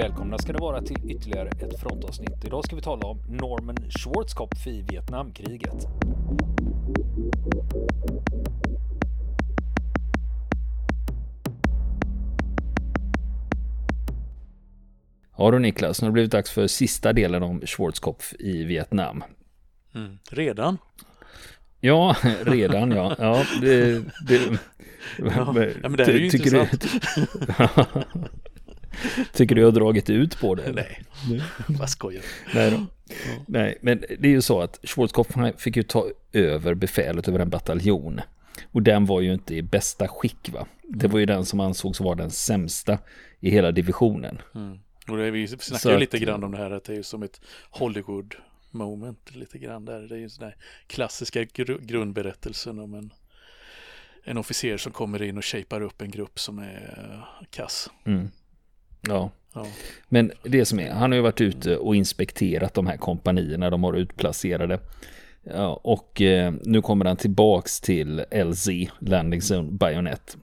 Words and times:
Välkomna 0.00 0.38
ska 0.38 0.52
det 0.52 0.58
vara 0.58 0.82
till 0.82 1.10
ytterligare 1.10 1.48
ett 1.48 1.80
frontavsnitt. 1.80 2.44
Idag 2.44 2.64
ska 2.64 2.76
vi 2.76 2.82
tala 2.82 3.06
om 3.06 3.22
Norman 3.28 3.76
Schwarzkopf 3.90 4.66
i 4.66 4.82
Vietnamkriget. 4.82 5.86
Ja 15.36 15.50
du 15.50 15.58
Niklas, 15.58 16.02
nu 16.02 16.06
har 16.06 16.10
det 16.10 16.12
blivit 16.12 16.32
dags 16.32 16.50
för 16.50 16.66
sista 16.66 17.12
delen 17.12 17.42
om 17.42 17.60
Schwarzkopf 17.60 18.34
i 18.38 18.64
Vietnam. 18.64 19.24
Mm. 19.94 20.18
Redan? 20.30 20.78
Ja, 21.80 22.16
redan 22.44 22.90
ja. 22.90 23.16
ja, 23.18 23.44
det, 23.60 24.02
det, 24.28 24.40
ja, 25.18 25.52
men 25.82 25.92
det 25.96 26.04
är 26.04 26.12
ju 26.12 26.24
intressant. 26.24 26.80
Du, 26.80 26.88
Tycker 29.32 29.54
du 29.54 29.60
jag 29.60 29.68
har 29.68 29.72
dragit 29.72 30.10
ut 30.10 30.40
på 30.40 30.54
det? 30.54 30.72
Nej, 30.72 31.02
vad 31.68 31.90
skojar 31.90 32.22
Nej, 32.54 32.70
då. 32.70 32.86
Nej, 33.46 33.78
men 33.80 34.04
det 34.18 34.28
är 34.28 34.32
ju 34.32 34.42
så 34.42 34.60
att 34.60 34.80
Schwarzkopf 34.82 35.36
fick 35.58 35.76
ju 35.76 35.82
ta 35.82 36.06
över 36.32 36.74
befälet 36.74 37.28
över 37.28 37.38
en 37.38 37.50
bataljon. 37.50 38.20
Och 38.72 38.82
den 38.82 39.06
var 39.06 39.20
ju 39.20 39.32
inte 39.32 39.54
i 39.54 39.62
bästa 39.62 40.08
skick 40.08 40.50
va. 40.52 40.66
Det 40.82 41.08
var 41.08 41.18
ju 41.18 41.26
den 41.26 41.44
som 41.44 41.60
ansågs 41.60 42.00
vara 42.00 42.14
den 42.14 42.30
sämsta 42.30 42.98
i 43.40 43.50
hela 43.50 43.72
divisionen. 43.72 44.38
Mm. 44.54 44.78
Och 45.08 45.16
det, 45.16 45.30
vi 45.30 45.48
snackar 45.48 45.90
ju 45.90 45.98
lite 45.98 46.18
grann 46.18 46.44
om 46.44 46.52
det 46.52 46.58
här 46.58 46.70
att 46.70 46.84
det 46.84 46.92
är 46.92 46.96
ju 46.96 47.02
som 47.02 47.22
ett 47.22 47.40
Hollywood 47.70 48.34
moment 48.70 49.34
lite 49.34 49.58
grann 49.58 49.84
där. 49.84 50.00
Det 50.00 50.14
är 50.14 50.18
ju 50.18 50.24
en 50.24 50.30
sån 50.30 50.44
där 50.44 50.56
klassiska 50.86 51.44
gr 51.44 51.78
grundberättelsen 51.78 52.78
om 52.78 52.94
en, 52.94 53.12
en 54.24 54.38
officer 54.38 54.76
som 54.76 54.92
kommer 54.92 55.22
in 55.22 55.38
och 55.38 55.44
shapar 55.44 55.80
upp 55.80 56.02
en 56.02 56.10
grupp 56.10 56.40
som 56.40 56.58
är 56.58 57.24
kass. 57.50 57.90
Mm. 58.04 58.30
Ja. 59.00 59.30
ja. 59.54 59.66
Men 60.08 60.32
det 60.42 60.64
som 60.64 60.80
är, 60.80 60.90
han 60.90 61.10
har 61.10 61.16
ju 61.16 61.22
varit 61.22 61.40
ute 61.40 61.76
och 61.76 61.96
inspekterat 61.96 62.74
de 62.74 62.86
här 62.86 62.96
kompanierna 62.96 63.70
de 63.70 63.84
har 63.84 63.94
utplacerade. 63.94 64.80
Ja, 65.42 65.80
och 65.82 66.22
eh, 66.22 66.52
nu 66.62 66.82
kommer 66.82 67.04
han 67.04 67.16
tillbaks 67.16 67.80
till 67.80 68.24
LZ, 68.44 68.68
Landing 68.98 69.40
Zone 69.40 69.70
Bayonet. 69.70 70.36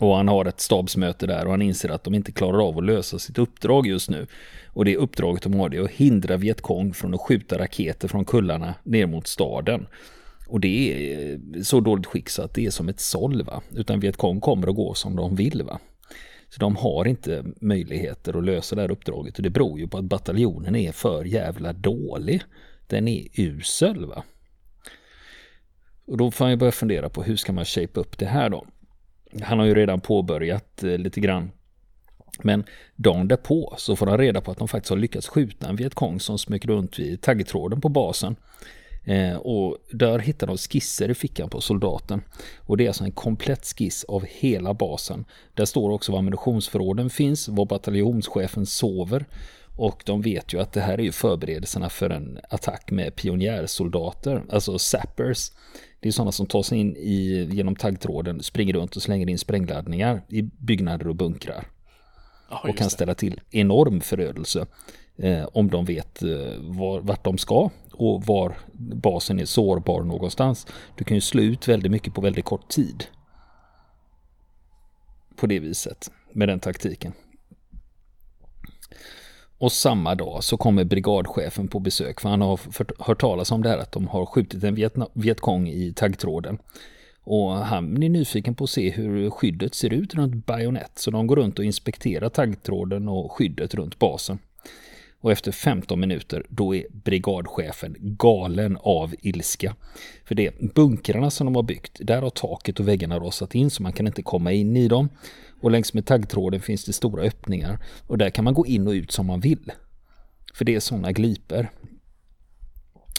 Och 0.00 0.16
han 0.16 0.28
har 0.28 0.44
ett 0.44 0.60
stabsmöte 0.60 1.26
där 1.26 1.44
och 1.44 1.50
han 1.50 1.62
inser 1.62 1.88
att 1.88 2.04
de 2.04 2.14
inte 2.14 2.32
klarar 2.32 2.68
av 2.68 2.78
att 2.78 2.84
lösa 2.84 3.18
sitt 3.18 3.38
uppdrag 3.38 3.86
just 3.86 4.10
nu. 4.10 4.26
Och 4.66 4.84
det 4.84 4.96
uppdraget 4.96 5.42
de 5.42 5.54
har 5.54 5.68
det 5.68 5.76
är 5.76 5.82
att 5.82 5.90
hindra 5.90 6.36
Vietkong 6.36 6.94
från 6.94 7.14
att 7.14 7.20
skjuta 7.20 7.58
raketer 7.58 8.08
från 8.08 8.24
kullarna 8.24 8.74
ner 8.84 9.06
mot 9.06 9.26
staden. 9.26 9.86
Och 10.48 10.60
det 10.60 11.12
är 11.12 11.38
så 11.62 11.80
dåligt 11.80 12.06
skick 12.06 12.28
så 12.28 12.42
att 12.42 12.54
det 12.54 12.66
är 12.66 12.70
som 12.70 12.88
ett 12.88 13.00
såll 13.00 13.42
va. 13.42 13.62
Utan 13.70 14.00
Vietkong 14.00 14.40
kommer 14.40 14.68
att 14.68 14.76
gå 14.76 14.94
som 14.94 15.16
de 15.16 15.36
vill 15.36 15.62
va. 15.62 15.78
Så 16.50 16.60
de 16.60 16.76
har 16.76 17.08
inte 17.08 17.44
möjligheter 17.60 18.38
att 18.38 18.44
lösa 18.44 18.76
det 18.76 18.82
här 18.82 18.90
uppdraget 18.90 19.36
och 19.36 19.42
det 19.42 19.50
beror 19.50 19.78
ju 19.78 19.88
på 19.88 19.98
att 19.98 20.04
bataljonen 20.04 20.76
är 20.76 20.92
för 20.92 21.24
jävla 21.24 21.72
dålig. 21.72 22.42
Den 22.86 23.08
är 23.08 23.28
usel 23.34 24.06
va. 24.06 24.24
Och 26.04 26.16
då 26.16 26.30
får 26.30 26.44
man 26.44 26.50
ju 26.50 26.56
börja 26.56 26.72
fundera 26.72 27.08
på 27.08 27.22
hur 27.22 27.36
ska 27.36 27.52
man 27.52 27.64
shape 27.64 28.00
upp 28.00 28.18
det 28.18 28.26
här 28.26 28.48
då. 28.48 28.66
Han 29.42 29.58
har 29.58 29.66
ju 29.66 29.74
redan 29.74 30.00
påbörjat 30.00 30.82
eh, 30.82 30.98
lite 30.98 31.20
grann. 31.20 31.50
Men 32.42 32.64
dagen 32.96 33.28
därpå 33.28 33.74
så 33.78 33.96
får 33.96 34.06
han 34.06 34.18
reda 34.18 34.40
på 34.40 34.50
att 34.50 34.58
de 34.58 34.68
faktiskt 34.68 34.90
har 34.90 34.96
lyckats 34.96 35.28
skjuta 35.28 35.68
en 35.68 35.76
Vietkong 35.76 36.20
som 36.20 36.38
smög 36.38 36.68
runt 36.68 36.98
vid 36.98 37.20
taggtråden 37.20 37.80
på 37.80 37.88
basen. 37.88 38.36
Eh, 39.04 39.36
och 39.36 39.76
där 39.90 40.18
hittar 40.18 40.46
de 40.46 40.56
skisser 40.56 41.10
i 41.10 41.14
fickan 41.14 41.50
på 41.50 41.60
soldaten. 41.60 42.22
Och 42.58 42.76
det 42.76 42.84
är 42.84 42.88
alltså 42.88 43.04
en 43.04 43.12
komplett 43.12 43.66
skiss 43.66 44.04
av 44.04 44.24
hela 44.28 44.74
basen. 44.74 45.24
Där 45.54 45.64
står 45.64 45.90
också 45.90 46.12
var 46.12 46.18
ammunitionsförråden 46.18 47.10
finns, 47.10 47.48
var 47.48 47.66
bataljonschefen 47.66 48.66
sover. 48.66 49.26
Och 49.76 50.02
de 50.06 50.22
vet 50.22 50.54
ju 50.54 50.60
att 50.60 50.72
det 50.72 50.80
här 50.80 50.98
är 50.98 51.02
ju 51.02 51.12
förberedelserna 51.12 51.88
för 51.88 52.10
en 52.10 52.38
attack 52.50 52.90
med 52.90 53.16
pionjärsoldater, 53.16 54.42
alltså 54.50 54.78
sappers. 54.78 55.52
Det 56.00 56.08
är 56.08 56.12
sådana 56.12 56.32
som 56.32 56.46
tar 56.46 56.62
sig 56.62 56.78
in 56.78 56.96
i, 56.96 57.48
genom 57.52 57.76
taggtråden, 57.76 58.42
springer 58.42 58.72
runt 58.72 58.96
och 58.96 59.02
slänger 59.02 59.28
in 59.28 59.38
sprängladdningar 59.38 60.22
i 60.28 60.42
byggnader 60.42 61.08
och 61.08 61.16
bunkrar. 61.16 61.66
Oh, 62.50 62.70
och 62.70 62.76
kan 62.76 62.90
ställa 62.90 63.14
till 63.14 63.40
enorm 63.50 64.00
förödelse 64.00 64.66
eh, 65.16 65.48
om 65.52 65.70
de 65.70 65.84
vet 65.84 66.22
eh, 66.22 66.28
var, 66.58 67.00
vart 67.00 67.24
de 67.24 67.38
ska 67.38 67.70
och 68.00 68.26
var 68.26 68.56
basen 68.78 69.40
är 69.40 69.44
sårbar 69.44 70.02
någonstans. 70.02 70.66
Du 70.96 71.04
kan 71.04 71.16
ju 71.16 71.20
slå 71.20 71.42
ut 71.42 71.68
väldigt 71.68 71.92
mycket 71.92 72.14
på 72.14 72.20
väldigt 72.20 72.44
kort 72.44 72.68
tid. 72.68 73.04
På 75.36 75.46
det 75.46 75.58
viset, 75.58 76.10
med 76.32 76.48
den 76.48 76.60
taktiken. 76.60 77.12
Och 79.58 79.72
samma 79.72 80.14
dag 80.14 80.44
så 80.44 80.56
kommer 80.56 80.84
brigadchefen 80.84 81.68
på 81.68 81.78
besök 81.78 82.20
för 82.20 82.28
han 82.28 82.40
har 82.40 82.60
hört 82.98 83.20
talas 83.20 83.52
om 83.52 83.62
det 83.62 83.68
här 83.68 83.78
att 83.78 83.92
de 83.92 84.08
har 84.08 84.26
skjutit 84.26 84.64
en 84.64 84.74
Vietkong 85.14 85.68
i 85.68 85.92
taggtråden. 85.92 86.58
Och 87.22 87.50
han 87.50 88.02
är 88.02 88.08
nyfiken 88.08 88.54
på 88.54 88.64
att 88.64 88.70
se 88.70 88.90
hur 88.90 89.30
skyddet 89.30 89.74
ser 89.74 89.92
ut 89.92 90.14
runt 90.14 90.46
bajonett 90.46 90.92
så 90.94 91.10
de 91.10 91.26
går 91.26 91.36
runt 91.36 91.58
och 91.58 91.64
inspekterar 91.64 92.28
taggtråden 92.28 93.08
och 93.08 93.32
skyddet 93.32 93.74
runt 93.74 93.98
basen. 93.98 94.38
Och 95.20 95.32
efter 95.32 95.52
15 95.52 96.00
minuter 96.00 96.46
då 96.48 96.74
är 96.74 96.86
brigadchefen 96.90 97.96
galen 97.98 98.78
av 98.80 99.14
ilska. 99.20 99.76
För 100.24 100.34
det 100.34 100.74
bunkrarna 100.74 101.30
som 101.30 101.44
de 101.44 101.56
har 101.56 101.62
byggt, 101.62 101.98
där 102.00 102.22
har 102.22 102.30
taket 102.30 102.80
och 102.80 102.88
väggarna 102.88 103.18
rasat 103.18 103.54
in 103.54 103.70
så 103.70 103.82
man 103.82 103.92
kan 103.92 104.06
inte 104.06 104.22
komma 104.22 104.52
in 104.52 104.76
i 104.76 104.88
dem. 104.88 105.08
Och 105.60 105.70
längs 105.70 105.94
med 105.94 106.06
taggtråden 106.06 106.60
finns 106.60 106.84
det 106.84 106.92
stora 106.92 107.22
öppningar 107.22 107.78
och 108.06 108.18
där 108.18 108.30
kan 108.30 108.44
man 108.44 108.54
gå 108.54 108.66
in 108.66 108.86
och 108.86 108.92
ut 108.92 109.12
som 109.12 109.26
man 109.26 109.40
vill. 109.40 109.72
För 110.54 110.64
det 110.64 110.74
är 110.74 110.80
sådana 110.80 111.12
gliper. 111.12 111.70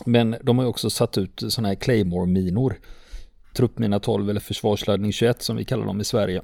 Men 0.06 0.36
de 0.44 0.58
har 0.58 0.66
också 0.66 0.90
satt 0.90 1.18
ut 1.18 1.44
sådana 1.48 1.68
här 1.68 1.76
Claymore-minor. 1.76 2.80
Truppmina 3.54 4.00
12 4.00 4.30
eller 4.30 4.40
försvarsladdning 4.40 5.12
21 5.12 5.42
som 5.42 5.56
vi 5.56 5.66
kallar 5.66 5.86
dem 5.86 6.02
i 6.02 6.04
Sverige. 6.04 6.42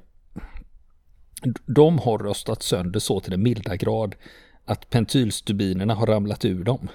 De 1.65 1.99
har 1.99 2.17
röstat 2.17 2.63
sönder 2.63 2.99
så 2.99 3.19
till 3.19 3.31
den 3.31 3.43
milda 3.43 3.75
grad 3.75 4.15
att 4.67 4.89
pentylstubinerna 4.89 5.93
har 5.93 6.07
ramlat 6.07 6.45
ur 6.45 6.63
dem. 6.63 6.87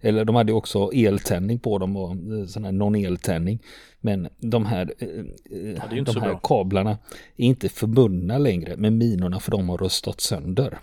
Eller 0.00 0.24
de 0.24 0.36
hade 0.36 0.52
också 0.52 0.90
eltändning 0.92 1.58
på 1.58 1.78
dem 1.78 1.96
och 1.96 2.10
eh, 2.10 2.46
sån 2.46 2.64
här 2.64 2.72
non-eltändning. 2.72 3.58
Men 4.00 4.28
de 4.38 4.66
här, 4.66 4.94
eh, 4.98 5.08
ja, 5.92 6.02
de 6.02 6.22
här 6.22 6.38
kablarna 6.42 6.98
är 7.36 7.46
inte 7.46 7.68
förbundna 7.68 8.38
längre 8.38 8.76
med 8.76 8.92
minorna 8.92 9.40
för 9.40 9.50
de 9.50 9.68
har 9.68 9.78
röstat 9.78 10.20
sönder. 10.20 10.78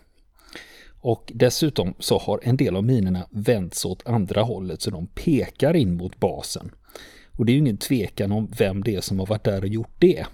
Och 0.99 1.31
dessutom 1.35 1.93
så 1.99 2.17
har 2.17 2.39
en 2.43 2.57
del 2.57 2.75
av 2.75 2.83
minorna 2.83 3.27
vänts 3.29 3.85
åt 3.85 4.07
andra 4.07 4.41
hållet 4.41 4.81
så 4.81 4.89
de 4.89 5.07
pekar 5.07 5.73
in 5.73 5.97
mot 5.97 6.19
basen. 6.19 6.71
Och 7.37 7.45
det 7.45 7.51
är 7.51 7.53
ju 7.53 7.59
ingen 7.59 7.77
tvekan 7.77 8.31
om 8.31 8.51
vem 8.57 8.83
det 8.83 8.95
är 8.95 9.01
som 9.01 9.19
har 9.19 9.25
varit 9.25 9.43
där 9.43 9.61
och 9.61 9.67
gjort 9.67 9.95
det. 9.99 10.25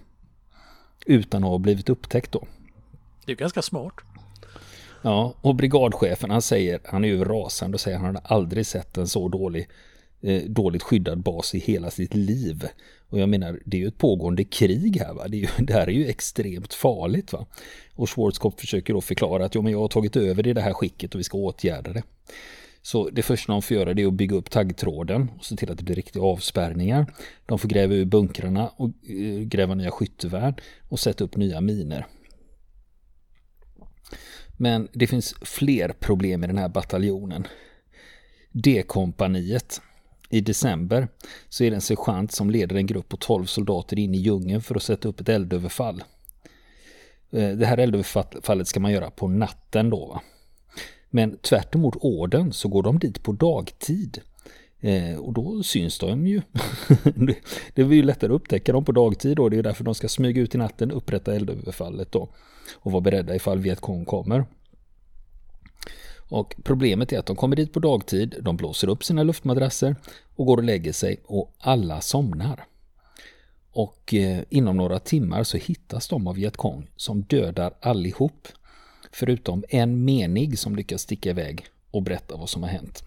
Utan 1.06 1.44
att 1.44 1.50
ha 1.50 1.58
blivit 1.58 1.90
upptäckt 1.90 2.32
då. 2.32 2.48
Det 3.26 3.32
är 3.32 3.36
ganska 3.36 3.62
smart. 3.62 3.94
Ja, 5.02 5.36
och 5.42 5.56
brigadchefen 5.56 6.32
han 6.32 6.42
säger, 6.42 6.80
han 6.86 7.04
är 7.04 7.08
ju 7.08 7.24
rasande 7.24 7.76
och 7.76 7.82
säger 7.82 7.98
han 7.98 8.16
har 8.16 8.24
aldrig 8.24 8.66
sett 8.66 8.98
en 8.98 9.08
så 9.08 9.28
dålig, 9.28 9.68
eh, 10.22 10.42
dåligt 10.42 10.84
skyddad 10.84 11.24
bas 11.24 11.56
i 11.56 11.60
hela 11.60 11.92
sitt 11.92 12.16
liv. 12.16 12.68
Och 13.10 13.20
jag 13.20 13.30
menar, 13.30 13.60
det 13.66 13.78
är 13.78 13.82
ju 13.82 13.88
ett 13.88 13.98
pågående 13.98 14.44
krig 14.44 14.98
här 14.98 15.14
va, 15.14 15.28
det, 15.28 15.38
är 15.38 15.42
ju, 15.42 15.48
det 15.66 15.74
här 15.74 15.88
är 15.88 15.92
ju 15.92 16.08
extremt 16.08 16.74
farligt 16.74 17.34
va. 17.34 17.46
Och 17.96 18.10
Schwarzkopf 18.10 18.60
försöker 18.60 18.94
då 18.94 19.02
förklara 19.02 19.46
att 19.46 19.56
jo, 19.56 19.62
men 19.62 19.72
jag 19.72 19.80
har 19.80 19.88
tagit 19.88 20.16
över 20.16 20.44
det 20.44 20.50
i 20.50 20.54
det 20.54 20.62
här 20.62 20.74
skicket 20.74 21.14
och 21.16 21.20
vi 21.20 21.24
ska 21.24 21.38
åtgärda 21.38 21.94
det. 21.94 22.04
Så 22.82 23.10
det 23.10 23.22
första 23.22 23.52
de 23.52 23.62
får 23.62 23.78
göra 23.78 23.94
det 23.94 24.02
är 24.02 24.08
att 24.08 24.14
bygga 24.14 24.36
upp 24.36 24.50
taggtråden 24.50 25.32
och 25.38 25.46
se 25.46 25.56
till 25.56 25.72
att 25.72 25.78
det 25.78 25.84
blir 25.84 25.96
riktiga 25.96 26.24
avspärrningar. 26.24 27.14
De 27.46 27.60
får 27.60 27.70
gräva 27.70 27.94
ur 27.94 28.06
bunkrarna 28.06 28.68
och 28.68 28.90
eh, 29.10 29.40
gräva 29.40 29.76
nya 29.76 29.92
skyttevärn 29.92 30.56
och 30.90 31.00
sätta 31.00 31.24
upp 31.24 31.36
nya 31.36 31.62
miner. 31.62 32.06
Men 34.62 34.88
det 34.94 35.08
finns 35.08 35.36
fler 35.42 35.90
problem 36.00 36.44
i 36.44 36.48
den 36.48 36.58
här 36.58 36.70
bataljonen. 36.70 37.48
D-kompaniet. 38.52 39.82
I 40.30 40.42
december 40.42 41.08
så 41.50 41.64
är 41.64 41.70
det 41.70 41.76
en 41.76 41.82
sergeant 41.82 42.32
som 42.32 42.50
leder 42.50 42.76
en 42.76 42.86
grupp 42.86 43.10
på 43.10 43.18
12 43.18 43.46
soldater 43.46 44.00
in 44.00 44.16
i 44.16 44.18
djungeln 44.18 44.62
för 44.62 44.76
att 44.76 44.84
sätta 44.84 45.10
upp 45.10 45.20
ett 45.20 45.30
eldöverfall. 45.30 46.04
Eh, 47.32 47.50
det 47.50 47.66
här 47.66 47.78
eldöverfallet 47.78 48.68
ska 48.68 48.80
man 48.80 48.92
göra 48.92 49.12
på 49.12 49.28
natten 49.28 49.90
då. 49.90 50.06
Va? 50.06 50.22
Men 51.10 51.38
tvärt 51.38 51.76
ordern 51.76 52.00
orden 52.02 52.54
så 52.54 52.68
går 52.68 52.84
de 52.84 53.00
dit 53.00 53.24
på 53.24 53.32
dagtid. 53.32 54.22
Eh, 54.82 55.18
och 55.18 55.34
då 55.34 55.64
syns 55.64 56.00
de 56.00 56.28
ju. 56.28 56.42
det 57.74 57.84
blir 57.84 57.98
ju 57.98 58.04
lättare 58.04 58.32
att 58.32 58.36
upptäcka 58.36 58.72
dem 58.72 58.86
på 58.86 58.92
dagtid 58.92 59.38
då. 59.38 59.50
Det 59.50 59.58
är 59.58 59.64
därför 59.64 59.84
de 59.84 59.96
ska 59.96 60.08
smyga 60.08 60.42
ut 60.42 60.56
i 60.56 60.58
natten, 60.58 60.92
upprätta 60.92 61.36
eldöverfallet 61.36 62.12
då. 62.12 62.30
Och 62.76 62.92
vara 62.92 63.02
beredda 63.02 63.36
ifall 63.36 63.60
Vietkong 63.60 64.06
kommer. 64.06 64.46
Och 66.30 66.56
problemet 66.64 67.14
är 67.14 67.20
att 67.20 67.26
de 67.26 67.36
kommer 67.36 67.56
dit 67.56 67.74
på 67.74 67.80
dagtid, 67.80 68.36
de 68.42 68.58
blåser 68.58 68.90
upp 68.90 69.04
sina 69.04 69.24
luftmadrasser 69.24 69.96
och 70.36 70.46
går 70.46 70.58
och 70.58 70.64
lägger 70.64 70.94
sig 70.94 71.20
och 71.26 71.54
alla 71.58 72.02
somnar. 72.02 72.66
Och 73.72 74.14
eh, 74.14 74.44
inom 74.50 74.78
några 74.78 75.00
timmar 75.00 75.44
så 75.44 75.58
hittas 75.58 76.08
de 76.08 76.28
av 76.28 76.36
Vietkong 76.36 76.88
som 76.96 77.22
dödar 77.22 77.74
allihop. 77.82 78.48
Förutom 79.12 79.64
en 79.70 80.06
menig 80.06 80.60
som 80.60 80.76
lyckas 80.76 81.02
sticka 81.02 81.30
iväg 81.30 81.66
och 81.92 82.04
berätta 82.04 82.38
vad 82.38 82.50
som 82.50 82.64
har 82.64 82.70
hänt. 82.70 83.04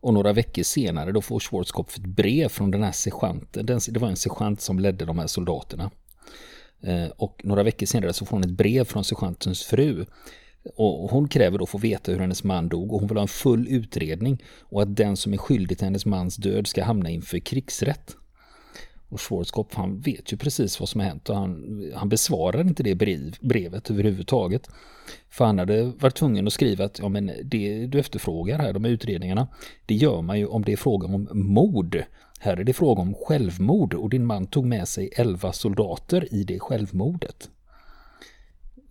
Och 0.00 0.14
några 0.14 0.32
veckor 0.32 0.62
senare 0.62 1.12
då 1.12 1.20
får 1.20 1.40
Schwarzkopf 1.40 1.96
ett 1.96 2.06
brev 2.06 2.48
från 2.48 2.70
den 2.70 2.82
här 2.82 2.92
sergeanten. 2.92 3.66
Det 3.66 3.96
var 3.98 4.08
en 4.08 4.16
sergeant 4.16 4.60
som 4.60 4.78
ledde 4.78 5.04
de 5.04 5.18
här 5.18 5.26
soldaterna. 5.26 5.90
Eh, 6.82 7.08
och 7.16 7.40
några 7.44 7.62
veckor 7.62 7.86
senare 7.86 8.12
så 8.12 8.26
får 8.26 8.36
hon 8.36 8.44
ett 8.44 8.56
brev 8.56 8.84
från 8.84 9.04
sergeantens 9.04 9.62
fru. 9.62 10.06
Och 10.76 11.10
hon 11.10 11.28
kräver 11.28 11.58
då 11.58 11.64
att 11.64 11.70
få 11.70 11.78
veta 11.78 12.12
hur 12.12 12.18
hennes 12.18 12.44
man 12.44 12.68
dog 12.68 12.92
och 12.92 13.00
hon 13.00 13.08
vill 13.08 13.16
ha 13.16 13.22
en 13.22 13.28
full 13.28 13.68
utredning 13.68 14.42
och 14.60 14.82
att 14.82 14.96
den 14.96 15.16
som 15.16 15.32
är 15.32 15.36
skyldig 15.36 15.78
till 15.78 15.84
hennes 15.84 16.06
mans 16.06 16.36
död 16.36 16.66
ska 16.66 16.84
hamna 16.84 17.10
inför 17.10 17.38
krigsrätt. 17.38 18.16
Och 19.10 19.20
Schwarzkopf 19.20 19.74
han 19.74 20.00
vet 20.00 20.32
ju 20.32 20.36
precis 20.36 20.80
vad 20.80 20.88
som 20.88 21.00
har 21.00 21.08
hänt 21.08 21.28
och 21.30 21.36
han, 21.36 21.84
han 21.94 22.08
besvarar 22.08 22.60
inte 22.60 22.82
det 22.82 22.94
brev, 22.94 23.36
brevet 23.40 23.90
överhuvudtaget. 23.90 24.70
För 25.28 25.44
han 25.44 25.58
hade 25.58 25.84
varit 25.84 26.14
tvungen 26.14 26.46
att 26.46 26.52
skriva 26.52 26.84
att 26.84 26.98
ja, 26.98 27.08
men 27.08 27.32
det 27.44 27.86
du 27.86 27.98
efterfrågar 27.98 28.58
här, 28.58 28.72
de 28.72 28.84
här 28.84 28.90
utredningarna, 28.90 29.48
det 29.86 29.94
gör 29.94 30.22
man 30.22 30.38
ju 30.38 30.46
om 30.46 30.64
det 30.64 30.72
är 30.72 30.76
fråga 30.76 31.06
om 31.06 31.28
mord. 31.32 32.04
Här 32.40 32.56
är 32.56 32.64
det 32.64 32.72
fråga 32.72 33.02
om 33.02 33.14
självmord 33.14 33.94
och 33.94 34.10
din 34.10 34.26
man 34.26 34.46
tog 34.46 34.66
med 34.66 34.88
sig 34.88 35.10
elva 35.16 35.52
soldater 35.52 36.34
i 36.34 36.44
det 36.44 36.58
självmordet. 36.58 37.50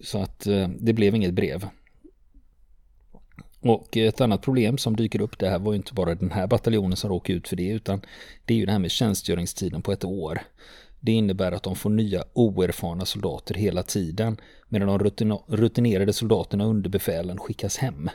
Så 0.01 0.17
att 0.17 0.47
eh, 0.47 0.67
det 0.79 0.93
blev 0.93 1.15
inget 1.15 1.33
brev. 1.33 1.67
Och 3.61 3.97
ett 3.97 4.21
annat 4.21 4.41
problem 4.41 4.77
som 4.77 4.95
dyker 4.95 5.21
upp, 5.21 5.39
det 5.39 5.49
här 5.49 5.59
var 5.59 5.71
ju 5.71 5.77
inte 5.77 5.93
bara 5.93 6.15
den 6.15 6.31
här 6.31 6.47
bataljonen 6.47 6.97
som 6.97 7.09
råkade 7.09 7.37
ut 7.37 7.47
för 7.47 7.55
det, 7.55 7.69
utan 7.69 8.01
det 8.45 8.53
är 8.53 8.57
ju 8.57 8.65
det 8.65 8.71
här 8.71 8.79
med 8.79 8.91
tjänstgöringstiden 8.91 9.81
på 9.81 9.91
ett 9.91 10.03
år. 10.03 10.41
Det 10.99 11.11
innebär 11.11 11.51
att 11.51 11.63
de 11.63 11.75
får 11.75 11.89
nya 11.89 12.23
oerfarna 12.33 13.05
soldater 13.05 13.55
hela 13.55 13.83
tiden, 13.83 14.37
medan 14.69 14.87
de 14.87 14.99
rutinerade 15.47 16.13
soldaterna 16.13 16.65
under 16.65 16.89
befälen 16.89 17.37
skickas 17.37 17.77
hem. 17.77 18.09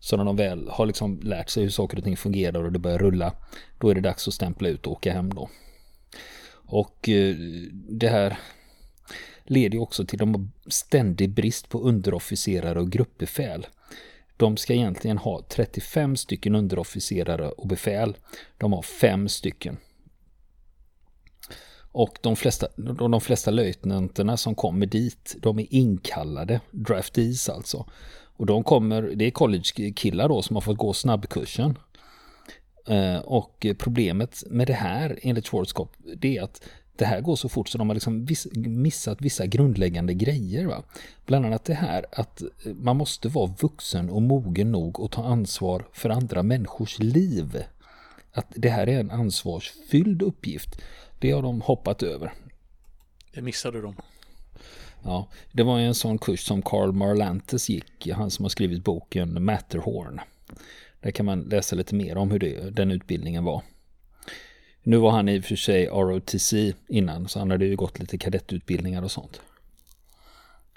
Så 0.00 0.16
när 0.16 0.24
de 0.24 0.36
väl 0.36 0.68
har 0.68 0.86
liksom 0.86 1.20
lärt 1.22 1.50
sig 1.50 1.62
hur 1.62 1.70
saker 1.70 1.98
och 1.98 2.04
ting 2.04 2.16
fungerar 2.16 2.64
och 2.64 2.72
det 2.72 2.78
börjar 2.78 2.98
rulla, 2.98 3.32
då 3.78 3.88
är 3.88 3.94
det 3.94 4.00
dags 4.00 4.28
att 4.28 4.34
stämpla 4.34 4.68
ut 4.68 4.86
och 4.86 4.92
åka 4.92 5.12
hem 5.12 5.34
då. 5.34 5.48
Och 6.50 7.08
eh, 7.08 7.34
det 7.72 8.08
här 8.08 8.38
leder 9.44 9.74
ju 9.74 9.80
också 9.80 10.04
till 10.04 10.22
en 10.22 10.50
ständig 10.66 11.30
brist 11.30 11.68
på 11.68 11.80
underofficerare 11.80 12.80
och 12.80 12.90
gruppbefäl. 12.90 13.66
De 14.38 14.56
ska 14.56 14.74
egentligen 14.74 15.18
ha 15.18 15.42
35 15.48 16.16
stycken 16.16 16.54
underofficerare 16.54 17.48
och 17.48 17.66
befäl. 17.66 18.16
De 18.58 18.72
har 18.72 18.82
fem 18.82 19.28
stycken. 19.28 19.76
Och 21.92 22.18
de 22.20 22.36
flesta, 22.36 22.66
de 22.98 23.20
flesta 23.20 23.50
löjtnanterna 23.50 24.36
som 24.36 24.54
kommer 24.54 24.86
dit, 24.86 25.36
de 25.38 25.58
är 25.58 25.66
inkallade, 25.70 26.60
draftees 26.70 27.48
alltså. 27.48 27.86
Och 28.36 28.46
de 28.46 28.64
kommer, 28.64 29.02
det 29.02 29.24
är 29.24 29.30
college-killar 29.30 30.28
då 30.28 30.42
som 30.42 30.56
har 30.56 30.60
fått 30.60 30.78
gå 30.78 30.92
snabbkursen. 30.92 31.78
Eh, 32.88 33.18
och 33.18 33.66
problemet 33.78 34.42
med 34.46 34.66
det 34.66 34.72
här 34.72 35.18
enligt 35.22 35.48
Schwarzkopf, 35.48 35.98
det 36.16 36.36
är 36.36 36.42
att 36.42 36.62
det 36.98 37.04
här 37.04 37.20
går 37.20 37.36
så 37.36 37.48
fort 37.48 37.68
så 37.68 37.78
de 37.78 37.88
har 37.88 37.94
liksom 37.94 38.26
missat 38.54 39.20
vissa 39.20 39.46
grundläggande 39.46 40.14
grejer. 40.14 40.66
Va? 40.66 40.82
Bland 41.26 41.46
annat 41.46 41.64
det 41.64 41.74
här 41.74 42.06
att 42.12 42.42
man 42.64 42.96
måste 42.96 43.28
vara 43.28 43.54
vuxen 43.60 44.10
och 44.10 44.22
mogen 44.22 44.72
nog 44.72 45.00
att 45.00 45.12
ta 45.12 45.24
ansvar 45.24 45.88
för 45.92 46.10
andra 46.10 46.42
människors 46.42 46.98
liv. 46.98 47.62
Att 48.32 48.46
det 48.56 48.68
här 48.68 48.86
är 48.86 49.00
en 49.00 49.10
ansvarsfylld 49.10 50.22
uppgift. 50.22 50.80
Det 51.18 51.30
har 51.30 51.42
de 51.42 51.60
hoppat 51.60 52.02
över. 52.02 52.32
Det 53.34 53.42
missade 53.42 53.80
de. 53.80 53.96
Ja, 55.04 55.28
det 55.52 55.62
var 55.62 55.78
en 55.78 55.94
sån 55.94 56.18
kurs 56.18 56.40
som 56.46 56.62
Carl 56.62 56.92
Marlantes 56.92 57.68
gick, 57.68 58.08
han 58.08 58.30
som 58.30 58.44
har 58.44 58.50
skrivit 58.50 58.84
boken 58.84 59.44
Matterhorn. 59.44 60.20
Där 61.00 61.10
kan 61.10 61.26
man 61.26 61.40
läsa 61.40 61.76
lite 61.76 61.94
mer 61.94 62.16
om 62.16 62.30
hur 62.30 62.38
det, 62.38 62.70
den 62.70 62.90
utbildningen 62.90 63.44
var. 63.44 63.62
Nu 64.82 64.96
var 64.96 65.10
han 65.10 65.28
i 65.28 65.40
och 65.40 65.44
för 65.44 65.56
sig 65.56 65.86
ROTC 65.86 66.54
innan, 66.88 67.28
så 67.28 67.38
han 67.38 67.50
hade 67.50 67.66
ju 67.66 67.76
gått 67.76 67.98
lite 67.98 68.18
kadettutbildningar 68.18 69.02
och 69.02 69.10
sånt. 69.10 69.40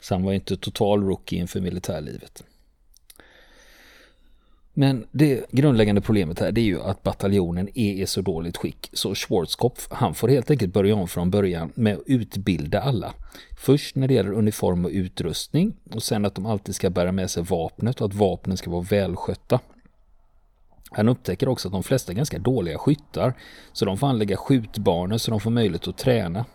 Så 0.01 0.13
han 0.13 0.23
var 0.23 0.33
inte 0.33 0.57
total 0.57 1.03
rookie 1.03 1.39
inför 1.39 1.61
militärlivet. 1.61 2.43
Men 4.73 5.07
det 5.11 5.45
grundläggande 5.51 6.01
problemet 6.01 6.39
här 6.39 6.51
det 6.51 6.61
är 6.61 6.65
ju 6.65 6.81
att 6.81 7.03
bataljonen 7.03 7.69
är 7.75 7.93
i 7.93 8.07
så 8.07 8.21
dåligt 8.21 8.57
skick 8.57 8.89
så 8.93 9.15
Schwarzkopf 9.15 9.87
han 9.91 10.15
får 10.15 10.27
helt 10.27 10.51
enkelt 10.51 10.73
börja 10.73 10.95
om 10.95 11.07
från 11.07 11.31
början 11.31 11.71
med 11.75 11.93
att 11.93 12.03
utbilda 12.05 12.81
alla. 12.81 13.13
Först 13.57 13.95
när 13.95 14.07
det 14.07 14.13
gäller 14.13 14.31
uniform 14.31 14.85
och 14.85 14.91
utrustning 14.91 15.73
och 15.91 16.03
sen 16.03 16.25
att 16.25 16.35
de 16.35 16.45
alltid 16.45 16.75
ska 16.75 16.89
bära 16.89 17.11
med 17.11 17.31
sig 17.31 17.43
vapnet 17.43 18.01
och 18.01 18.07
att 18.07 18.13
vapnen 18.13 18.57
ska 18.57 18.71
vara 18.71 18.81
välskötta. 18.81 19.59
Han 20.93 21.09
upptäcker 21.09 21.49
också 21.49 21.67
att 21.67 21.71
de 21.71 21.83
flesta 21.83 22.11
är 22.11 22.15
ganska 22.15 22.39
dåliga 22.39 22.77
skyttar 22.77 23.33
så 23.73 23.85
de 23.85 23.97
får 23.97 24.07
anlägga 24.07 24.37
skjutbanor 24.37 25.17
så 25.17 25.31
de 25.31 25.39
får 25.39 25.51
möjlighet 25.51 25.87
att 25.87 25.97
träna. 25.97 26.45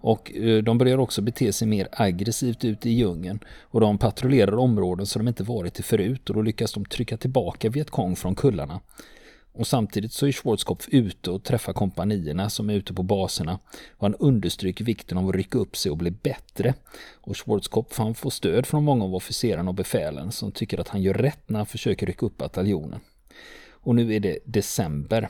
Och 0.00 0.32
eh, 0.32 0.62
de 0.62 0.78
börjar 0.78 0.98
också 0.98 1.22
bete 1.22 1.52
sig 1.52 1.68
mer 1.68 1.88
aggressivt 1.92 2.64
ute 2.64 2.90
i 2.90 2.92
djungeln 2.92 3.40
och 3.62 3.80
de 3.80 3.98
patrullerar 3.98 4.56
områden 4.56 5.06
som 5.06 5.24
de 5.24 5.28
inte 5.28 5.42
varit 5.42 5.80
i 5.80 5.82
förut 5.82 6.28
och 6.30 6.36
då 6.36 6.42
lyckas 6.42 6.72
de 6.72 6.84
trycka 6.84 7.16
tillbaka 7.16 7.70
Vietkong 7.70 8.16
från 8.16 8.34
kullarna. 8.34 8.80
Och 9.52 9.66
samtidigt 9.66 10.12
så 10.12 10.26
är 10.26 10.32
Schwarzkopf 10.32 10.88
ute 10.88 11.30
och 11.30 11.44
träffar 11.44 11.72
kompanierna 11.72 12.50
som 12.50 12.70
är 12.70 12.74
ute 12.74 12.94
på 12.94 13.02
baserna 13.02 13.58
och 13.90 14.02
han 14.02 14.14
understryker 14.14 14.84
vikten 14.84 15.18
av 15.18 15.28
att 15.28 15.34
rycka 15.34 15.58
upp 15.58 15.76
sig 15.76 15.90
och 15.90 15.96
bli 15.96 16.10
bättre. 16.10 16.74
Och 17.14 17.36
Schwarzkopf 17.36 17.98
han 17.98 18.14
får 18.14 18.30
stöd 18.30 18.66
från 18.66 18.84
många 18.84 19.04
av 19.04 19.14
officerarna 19.14 19.70
och 19.70 19.74
befälen 19.74 20.32
som 20.32 20.52
tycker 20.52 20.80
att 20.80 20.88
han 20.88 21.02
gör 21.02 21.14
rätt 21.14 21.48
när 21.48 21.58
han 21.58 21.66
försöker 21.66 22.06
rycka 22.06 22.26
upp 22.26 22.36
bataljonen. 22.36 23.00
Och 23.86 23.94
nu 23.94 24.14
är 24.14 24.20
det 24.20 24.38
december. 24.44 25.28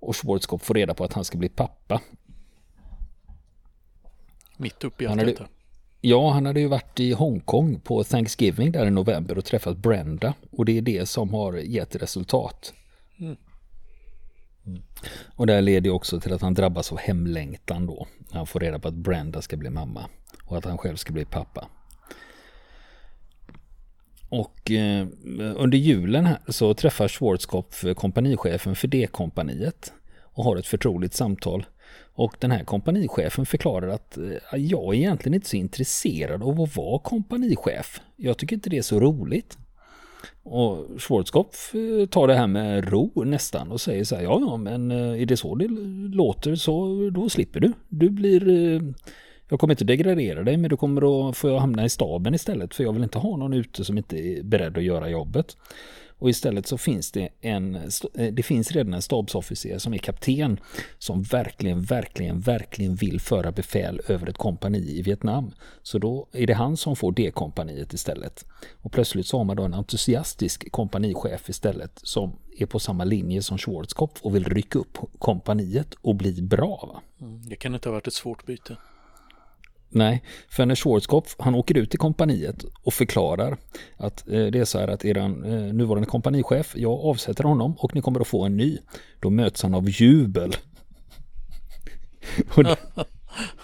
Och 0.00 0.16
Schwarzkopf 0.16 0.64
får 0.64 0.74
reda 0.74 0.94
på 0.94 1.04
att 1.04 1.12
han 1.12 1.24
ska 1.24 1.38
bli 1.38 1.48
pappa. 1.48 2.00
Mitt 4.56 4.84
uppe 4.84 5.04
i 5.04 5.06
allt 5.06 5.20
detta. 5.20 5.46
Ja, 6.00 6.30
han 6.30 6.46
hade 6.46 6.60
ju 6.60 6.66
varit 6.66 7.00
i 7.00 7.12
Hongkong 7.12 7.80
på 7.80 8.04
Thanksgiving 8.04 8.72
där 8.72 8.86
i 8.86 8.90
november 8.90 9.38
och 9.38 9.44
träffat 9.44 9.76
Brenda. 9.76 10.34
Och 10.50 10.64
det 10.64 10.78
är 10.78 10.82
det 10.82 11.08
som 11.08 11.34
har 11.34 11.52
gett 11.52 11.96
resultat. 11.96 12.74
Mm. 13.18 13.36
Mm. 14.66 14.82
Och 15.36 15.46
det 15.46 15.52
här 15.52 15.62
leder 15.62 15.90
också 15.90 16.20
till 16.20 16.32
att 16.32 16.42
han 16.42 16.54
drabbas 16.54 16.92
av 16.92 16.98
hemlängtan 16.98 17.86
då. 17.86 18.06
Han 18.30 18.46
får 18.46 18.60
reda 18.60 18.78
på 18.78 18.88
att 18.88 18.94
Brenda 18.94 19.42
ska 19.42 19.56
bli 19.56 19.70
mamma 19.70 20.08
och 20.44 20.58
att 20.58 20.64
han 20.64 20.78
själv 20.78 20.96
ska 20.96 21.12
bli 21.12 21.24
pappa. 21.24 21.68
Och 24.28 24.70
eh, 24.70 25.06
under 25.56 25.78
julen 25.78 26.26
här 26.26 26.38
så 26.48 26.74
träffar 26.74 27.08
Schwarzkopf 27.08 27.84
eh, 27.84 27.94
kompanichefen 27.94 28.74
för 28.74 28.88
D-kompaniet 28.88 29.92
och 30.22 30.44
har 30.44 30.56
ett 30.56 30.66
förtroligt 30.66 31.14
samtal. 31.14 31.66
Och 32.14 32.36
den 32.38 32.50
här 32.50 32.64
kompanichefen 32.64 33.46
förklarar 33.46 33.88
att 33.88 34.18
eh, 34.18 34.24
jag 34.56 34.94
är 34.94 34.98
egentligen 34.98 35.34
inte 35.34 35.48
så 35.48 35.56
intresserad 35.56 36.42
av 36.42 36.60
att 36.60 36.76
vara 36.76 36.98
kompanichef. 36.98 38.00
Jag 38.16 38.38
tycker 38.38 38.56
inte 38.56 38.70
det 38.70 38.78
är 38.78 38.82
så 38.82 39.00
roligt. 39.00 39.58
Och 40.42 40.86
Schwarzkopf 40.98 41.74
eh, 41.74 42.06
tar 42.06 42.28
det 42.28 42.34
här 42.34 42.46
med 42.46 42.88
ro 42.88 43.24
nästan 43.24 43.72
och 43.72 43.80
säger 43.80 44.04
så 44.04 44.16
här, 44.16 44.22
ja 44.22 44.38
ja 44.40 44.56
men 44.56 44.90
eh, 44.90 45.22
är 45.22 45.26
det 45.26 45.36
så 45.36 45.54
det 45.54 45.68
låter 46.16 46.54
så 46.54 47.10
då 47.10 47.28
slipper 47.28 47.60
du. 47.60 47.72
Du 47.88 48.10
blir 48.10 48.80
jag 49.48 49.60
kommer 49.60 49.74
inte 49.74 49.84
degradera 49.84 50.42
dig 50.42 50.56
men 50.56 50.70
du 50.70 50.76
kommer 50.76 51.28
att 51.28 51.36
få 51.36 51.58
hamna 51.58 51.84
i 51.84 51.88
staben 51.88 52.34
istället 52.34 52.74
för 52.74 52.84
jag 52.84 52.92
vill 52.92 53.02
inte 53.02 53.18
ha 53.18 53.36
någon 53.36 53.52
ute 53.52 53.84
som 53.84 53.98
inte 53.98 54.16
är 54.18 54.42
beredd 54.42 54.78
att 54.78 54.84
göra 54.84 55.08
jobbet. 55.08 55.56
Och 56.18 56.30
istället 56.30 56.66
så 56.66 56.78
finns 56.78 57.12
det 57.12 57.28
en, 57.40 57.74
eh, 57.74 58.32
det 58.32 58.42
finns 58.42 58.72
redan 58.72 58.94
en 58.94 59.02
stabsofficer 59.02 59.78
som 59.78 59.94
är 59.94 59.98
kapten 59.98 60.60
som 60.98 61.22
verkligen, 61.22 61.82
verkligen, 61.82 62.40
verkligen 62.40 62.94
vill 62.94 63.20
föra 63.20 63.52
befäl 63.52 64.00
över 64.08 64.28
ett 64.28 64.38
kompani 64.38 64.78
i 64.78 65.02
Vietnam. 65.02 65.52
Så 65.82 65.98
då 65.98 66.28
är 66.32 66.46
det 66.46 66.54
han 66.54 66.76
som 66.76 66.96
får 66.96 67.12
det 67.12 67.30
kompaniet 67.30 67.92
istället. 67.92 68.44
Och 68.82 68.92
plötsligt 68.92 69.26
så 69.26 69.36
har 69.38 69.44
man 69.44 69.56
då 69.56 69.62
en 69.62 69.74
entusiastisk 69.74 70.72
kompanichef 70.72 71.48
istället 71.48 72.00
som 72.02 72.38
är 72.58 72.66
på 72.66 72.78
samma 72.78 73.04
linje 73.04 73.42
som 73.42 73.58
Schwarzkopf 73.58 74.22
och 74.22 74.34
vill 74.34 74.44
rycka 74.44 74.78
upp 74.78 74.98
kompaniet 75.18 75.94
och 75.94 76.14
bli 76.14 76.42
bra. 76.42 76.90
Va? 76.92 77.26
Mm, 77.26 77.48
det 77.48 77.56
kan 77.56 77.74
inte 77.74 77.88
ha 77.88 77.92
varit 77.92 78.06
ett 78.06 78.14
svårt 78.14 78.46
byte. 78.46 78.76
Nej, 79.96 80.22
för 80.48 80.66
när 80.66 80.74
Schwarzkopf 80.74 81.36
han 81.38 81.54
åker 81.54 81.76
ut 81.76 81.90
till 81.90 81.98
kompaniet 81.98 82.64
och 82.82 82.94
förklarar 82.94 83.56
att 83.96 84.28
eh, 84.28 84.46
det 84.46 84.58
är 84.58 84.64
så 84.64 84.78
här 84.78 84.88
att 84.88 85.04
er 85.04 85.18
eh, 85.18 85.28
nuvarande 85.28 86.06
kompanichef, 86.06 86.72
jag 86.76 86.92
avsätter 86.92 87.44
honom 87.44 87.74
och 87.78 87.94
ni 87.94 88.00
kommer 88.00 88.20
att 88.20 88.26
få 88.26 88.44
en 88.44 88.56
ny. 88.56 88.78
Då 89.20 89.30
möts 89.30 89.62
han 89.62 89.74
av 89.74 89.90
jubel. 89.90 90.56
det... 92.54 92.76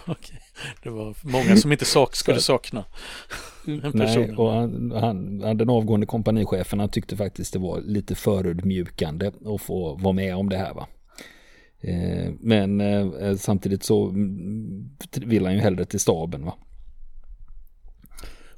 Okej, 0.07 0.41
det 0.83 0.91
var 0.91 1.17
många 1.23 1.57
som 1.57 1.73
inte 1.73 1.85
sak, 1.85 2.17
skulle 2.17 2.41
sakna 2.41 2.85
Nej, 3.95 4.35
och 4.37 4.53
han, 4.53 4.93
han, 4.95 5.41
den 5.57 5.71
avgående 5.71 6.07
kompanichefen 6.07 6.81
han 6.81 6.89
tyckte 6.89 7.17
faktiskt 7.17 7.53
det 7.53 7.59
var 7.59 7.81
lite 7.81 8.15
förödmjukande 8.15 9.27
att 9.27 9.63
få 9.63 9.95
vara 9.95 10.13
med 10.13 10.37
om 10.37 10.49
det 10.49 10.57
här 10.57 10.75
va. 10.75 10.87
Eh, 11.83 12.33
men 12.41 12.81
eh, 12.81 13.07
eh, 13.21 13.37
samtidigt 13.37 13.83
så 13.83 14.13
vill 15.15 15.45
han 15.45 15.55
ju 15.55 15.61
hellre 15.61 15.85
till 15.85 16.01
staben. 16.01 16.45
Va? 16.45 16.55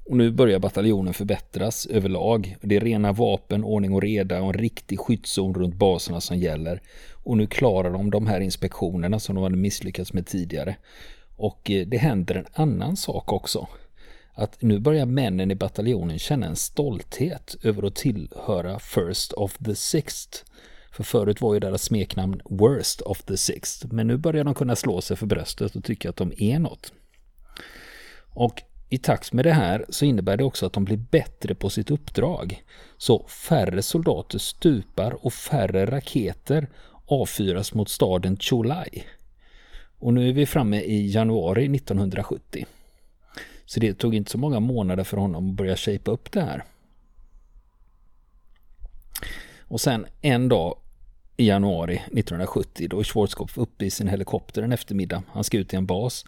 Och 0.06 0.16
nu 0.16 0.30
börjar 0.30 0.58
bataljonen 0.58 1.14
förbättras 1.14 1.86
överlag. 1.86 2.56
Det 2.60 2.76
är 2.76 2.80
rena 2.80 3.12
vapen, 3.12 3.64
ordning 3.64 3.92
och 3.94 4.02
reda 4.02 4.42
och 4.42 4.46
en 4.46 4.60
riktig 4.60 4.98
skyddszon 4.98 5.54
runt 5.54 5.74
baserna 5.74 6.20
som 6.20 6.38
gäller. 6.38 6.80
Och 7.12 7.36
nu 7.36 7.46
klarar 7.46 7.90
de 7.90 8.10
de 8.10 8.26
här 8.26 8.40
inspektionerna 8.40 9.18
som 9.18 9.34
de 9.34 9.44
hade 9.44 9.56
misslyckats 9.56 10.12
med 10.12 10.26
tidigare. 10.26 10.76
Och 11.36 11.70
det 11.86 11.96
händer 11.96 12.34
en 12.34 12.46
annan 12.52 12.96
sak 12.96 13.32
också. 13.32 13.68
Att 14.34 14.62
nu 14.62 14.78
börjar 14.78 15.06
männen 15.06 15.50
i 15.50 15.54
bataljonen 15.54 16.18
känna 16.18 16.46
en 16.46 16.56
stolthet 16.56 17.56
över 17.62 17.86
att 17.86 17.94
tillhöra 17.94 18.78
First 18.78 19.32
of 19.32 19.58
the 19.58 19.74
Sixth. 19.74 20.44
För 20.94 21.04
förut 21.04 21.40
var 21.40 21.54
ju 21.54 21.60
deras 21.60 21.82
smeknamn 21.82 22.40
Worst 22.44 23.00
of 23.00 23.22
the 23.22 23.36
Sixth. 23.36 23.86
Men 23.90 24.06
nu 24.06 24.16
börjar 24.16 24.44
de 24.44 24.54
kunna 24.54 24.76
slå 24.76 25.00
sig 25.00 25.16
för 25.16 25.26
bröstet 25.26 25.76
och 25.76 25.84
tycka 25.84 26.10
att 26.10 26.16
de 26.16 26.32
är 26.38 26.58
något. 26.58 26.92
Och 28.28 28.62
i 28.88 28.98
takt 28.98 29.32
med 29.32 29.44
det 29.44 29.52
här 29.52 29.86
så 29.88 30.04
innebär 30.04 30.36
det 30.36 30.44
också 30.44 30.66
att 30.66 30.72
de 30.72 30.84
blir 30.84 30.96
bättre 30.96 31.54
på 31.54 31.70
sitt 31.70 31.90
uppdrag. 31.90 32.62
Så 32.96 33.26
färre 33.26 33.82
soldater 33.82 34.38
stupar 34.38 35.26
och 35.26 35.32
färre 35.32 35.86
raketer 35.86 36.68
avfyras 37.06 37.74
mot 37.74 37.88
staden 37.88 38.36
Cholai. 38.36 39.04
Och 39.98 40.14
nu 40.14 40.28
är 40.28 40.32
vi 40.32 40.46
framme 40.46 40.80
i 40.80 41.10
januari 41.10 41.76
1970. 41.76 42.66
Så 43.64 43.80
det 43.80 43.94
tog 43.94 44.14
inte 44.14 44.30
så 44.30 44.38
många 44.38 44.60
månader 44.60 45.04
för 45.04 45.16
honom 45.16 45.50
att 45.50 45.56
börja 45.56 45.76
shapea 45.76 46.14
upp 46.14 46.32
det 46.32 46.40
här. 46.40 46.64
Och 49.60 49.80
sen 49.80 50.06
en 50.20 50.48
dag 50.48 50.76
i 51.36 51.46
januari 51.46 51.94
1970 51.94 52.88
då 52.90 53.00
är 53.00 53.04
Schwarzkopf 53.04 53.58
uppe 53.58 53.84
i 53.84 53.90
sin 53.90 54.08
helikopter 54.08 54.62
en 54.62 54.72
eftermiddag. 54.72 55.22
Han 55.28 55.44
ska 55.44 55.58
ut 55.58 55.68
till 55.68 55.78
en 55.78 55.86
bas. 55.86 56.24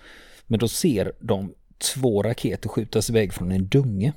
Men 0.46 0.58
då 0.58 0.68
ser 0.68 1.12
de 1.20 1.54
två 1.78 2.22
raketer 2.22 2.68
skjutas 2.68 3.10
iväg 3.10 3.32
från 3.32 3.52
en 3.52 3.68
dunge 3.68 4.12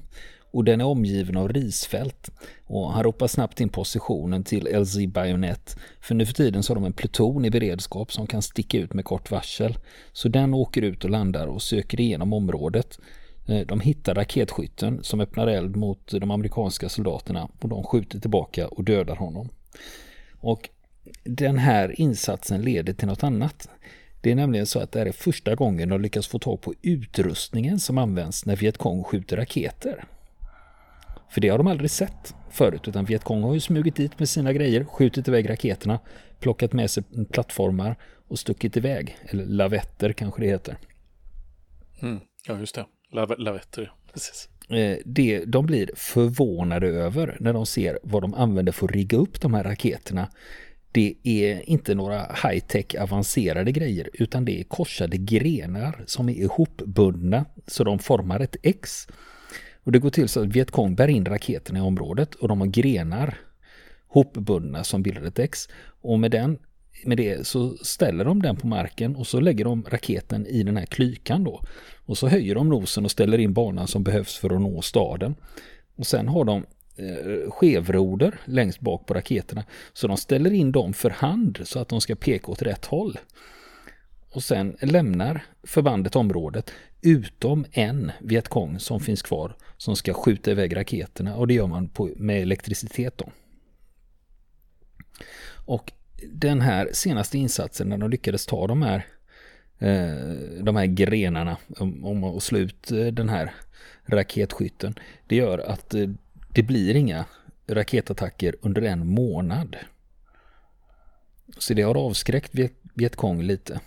och 0.51 0.63
den 0.63 0.81
är 0.81 0.86
omgiven 0.86 1.38
av 1.38 1.53
risfält. 1.53 2.29
Och 2.65 2.93
han 2.93 3.03
ropar 3.03 3.27
snabbt 3.27 3.62
in 3.62 3.69
positionen 3.69 4.43
till 4.43 4.79
LZ 4.79 4.98
Bayonet 5.08 5.77
för 6.01 6.15
nu 6.15 6.25
för 6.25 6.34
tiden 6.34 6.63
så 6.63 6.74
har 6.74 6.75
de 6.75 6.86
en 6.86 6.93
pluton 6.93 7.46
i 7.46 7.50
beredskap 7.50 8.12
som 8.12 8.27
kan 8.27 8.41
sticka 8.41 8.77
ut 8.77 8.93
med 8.93 9.05
kort 9.05 9.31
varsel. 9.31 9.77
Så 10.13 10.29
den 10.29 10.53
åker 10.53 10.81
ut 10.81 11.03
och 11.03 11.10
landar 11.10 11.48
och 11.48 11.62
söker 11.62 12.00
igenom 12.00 12.34
området. 12.34 13.00
Eh, 13.48 13.67
de 13.67 13.79
hittar 13.79 14.15
raketskytten 14.15 15.03
som 15.03 15.19
öppnar 15.19 15.48
eld 15.48 15.75
mot 15.75 16.12
de 16.12 16.31
amerikanska 16.31 16.89
soldaterna 16.89 17.50
och 17.60 17.69
de 17.69 17.84
skjuter 17.84 18.19
tillbaka 18.19 18.67
och 18.67 18.84
dödar 18.84 19.15
honom. 19.15 19.50
Och 20.39 20.69
den 21.24 21.58
här 21.58 22.01
insatsen 22.01 22.62
leder 22.62 22.94
till 22.94 23.08
något 23.08 23.24
annat. 23.24 23.70
Det 24.22 24.32
är 24.32 24.36
nämligen 24.36 24.66
så 24.66 24.80
att 24.80 24.92
det 24.92 25.00
här 25.00 25.06
är 25.06 25.12
första 25.12 25.56
gången 25.56 25.89
de 25.89 26.01
lyckas 26.01 26.28
få 26.28 26.39
tag 26.39 26.62
på 26.62 26.74
utrustningen 26.82 27.80
som 27.80 27.98
används 27.98 28.46
när 28.46 28.56
Vietkong 28.56 29.04
skjuter 29.04 29.38
raketer. 29.38 30.04
För 31.30 31.42
det 31.42 31.50
har 31.50 31.58
de 31.58 31.68
aldrig 31.68 31.92
sett 31.92 32.36
förut, 32.50 32.88
utan 32.88 33.06
Vietkong 33.06 33.44
har 33.44 33.54
ju 33.54 33.60
smugit 33.60 33.96
dit 33.96 34.20
med 34.20 34.30
sina 34.30 34.54
grejer, 34.54 34.84
skjutit 34.84 35.28
iväg 35.28 35.50
raketerna, 35.50 36.00
plockat 36.39 36.74
med 36.74 36.92
sig 36.92 37.04
plattformar 37.32 37.96
och 38.28 38.39
stuckit 38.39 38.78
iväg. 38.78 39.18
Eller 39.22 39.46
lavetter 39.46 40.13
kanske 40.13 40.42
det 40.42 40.48
heter. 40.48 40.78
Mm. 42.01 42.20
Ja, 42.48 42.60
just 42.60 42.75
det. 42.75 42.86
Lav 43.12 43.36
lavetter, 43.38 43.94
precis. 44.13 44.50
Eh, 44.70 44.98
det 45.06 45.46
de 45.46 45.66
blir 45.66 45.89
förvånade 45.96 46.88
över 46.88 47.38
när 47.39 47.54
de 47.54 47.66
ser 47.66 48.00
vad 48.04 48.24
de 48.24 48.34
använder 48.34 48.72
för 48.72 48.86
att 48.86 48.92
rigga 48.92 49.18
upp 49.18 49.42
de 49.42 49.54
här 49.54 49.63
raketerna 49.63 50.30
det 50.91 51.15
är 51.24 51.69
inte 51.69 51.96
några 51.96 52.25
high-tech 52.43 53.01
avancerade 53.01 53.72
grejer 53.72 54.10
utan 54.13 54.46
det 54.46 54.60
är 54.60 54.63
korsade 54.63 55.17
grenar 55.17 56.03
som 56.05 56.29
är 56.29 56.34
ihopbundna 56.34 57.46
så 57.67 57.84
de 57.84 58.00
formar 58.00 58.39
ett 58.39 58.55
X. 58.63 59.08
Och 59.84 59.91
det 59.91 60.00
går 60.00 60.10
till 60.10 60.29
så 60.29 60.41
att 60.41 60.48
Vietkong 60.48 60.96
bär 60.96 61.08
in 61.08 61.25
raketerna 61.25 61.79
i 61.79 61.81
området 61.81 62.36
och 62.36 62.48
de 62.48 62.60
har 62.62 62.67
grenar 62.67 63.38
hopbundna 64.08 64.84
som 64.84 65.03
bildar 65.03 65.24
ett 65.24 65.39
X. 65.39 65.67
Och 66.01 66.19
med, 66.19 66.31
den, 66.31 66.60
med 67.05 67.17
det 67.17 67.48
så 67.48 67.77
ställer 67.77 68.25
de 68.25 68.41
den 68.41 68.55
på 68.55 68.67
marken 68.67 69.15
och 69.15 69.27
så 69.27 69.39
lägger 69.39 69.65
de 69.65 69.86
raketen 69.89 70.46
i 70.46 70.63
den 70.63 70.77
här 70.77 70.86
klykan 70.86 71.43
då. 71.43 71.63
Och 72.05 72.17
så 72.17 72.27
höjer 72.27 72.55
de 72.55 72.69
nosen 72.69 73.05
och 73.05 73.12
ställer 73.12 73.38
in 73.38 73.53
banan 73.53 73.88
som 73.88 74.03
behövs 74.03 74.38
för 74.38 74.55
att 74.55 74.62
nå 74.62 74.81
staden. 74.81 75.36
Och 75.96 76.08
sen 76.08 76.27
har 76.27 76.46
de 76.46 76.65
eh, 77.00 77.51
skevroder 77.51 78.39
längst 78.46 78.79
bak 78.79 79.06
på 79.06 79.13
raketerna. 79.13 79.63
Så 79.94 80.08
de 80.08 80.18
ställer 80.18 80.51
in 80.51 80.72
dem 80.72 80.94
för 80.94 81.10
hand 81.10 81.60
så 81.63 81.79
att 81.79 81.89
de 81.89 82.01
ska 82.01 82.15
peka 82.15 82.51
åt 82.51 82.62
rätt 82.62 82.86
håll. 82.86 83.18
Och 84.32 84.44
sen 84.44 84.77
lämnar 84.82 85.46
förbandet 85.63 86.15
området 86.15 86.72
utom 87.01 87.65
en 87.72 88.12
Vietkong 88.20 88.79
som 88.79 89.00
finns 89.00 89.22
kvar 89.22 89.56
som 89.77 89.96
ska 89.96 90.13
skjuta 90.13 90.51
iväg 90.51 90.75
raketerna 90.75 91.36
och 91.36 91.48
det 91.48 91.53
gör 91.53 91.68
man 91.68 91.89
på, 91.89 92.10
med 92.15 92.41
elektricitet 92.41 93.18
då. 93.18 93.29
Och 95.65 95.91
den 96.32 96.62
här 96.62 96.89
senaste 96.94 97.38
insatsen 97.38 97.89
när 97.89 97.98
de 97.98 98.10
lyckades 98.10 98.46
ta 98.46 98.68
de 98.68 98.82
här 98.82 99.06
eh, 99.79 100.63
de 100.63 100.75
här 100.75 100.86
grenarna 100.86 101.58
om, 101.77 102.24
att 102.24 102.44
slå 102.44 102.60
ut 102.60 102.91
eh, 102.91 103.06
den 103.06 103.29
här 103.29 103.53
raketskytten. 104.06 104.96
Det 105.27 105.36
gör 105.36 105.58
att 105.58 105.94
eh, 105.94 106.10
det 106.53 106.63
blir 106.63 106.96
inga 106.96 107.25
raketattacker 107.68 108.56
under 108.62 108.82
en 108.82 109.08
månad. 109.08 109.75
Så 111.58 111.74
det 111.74 111.82
har 111.82 111.98
avskräckt 111.98 112.51
Vietkong 112.94 113.41
lite. 113.41 113.79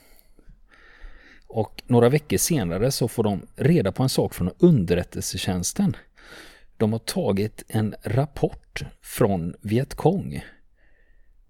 Och 1.46 1.82
några 1.86 2.08
veckor 2.08 2.36
senare 2.36 2.90
så 2.90 3.08
får 3.08 3.24
de 3.24 3.46
reda 3.56 3.92
på 3.92 4.02
en 4.02 4.08
sak 4.08 4.34
från 4.34 4.50
underrättelsetjänsten. 4.58 5.96
De 6.76 6.92
har 6.92 6.98
tagit 6.98 7.64
en 7.68 7.94
rapport 8.02 8.84
från 9.02 9.54
Vietkong. 9.60 10.44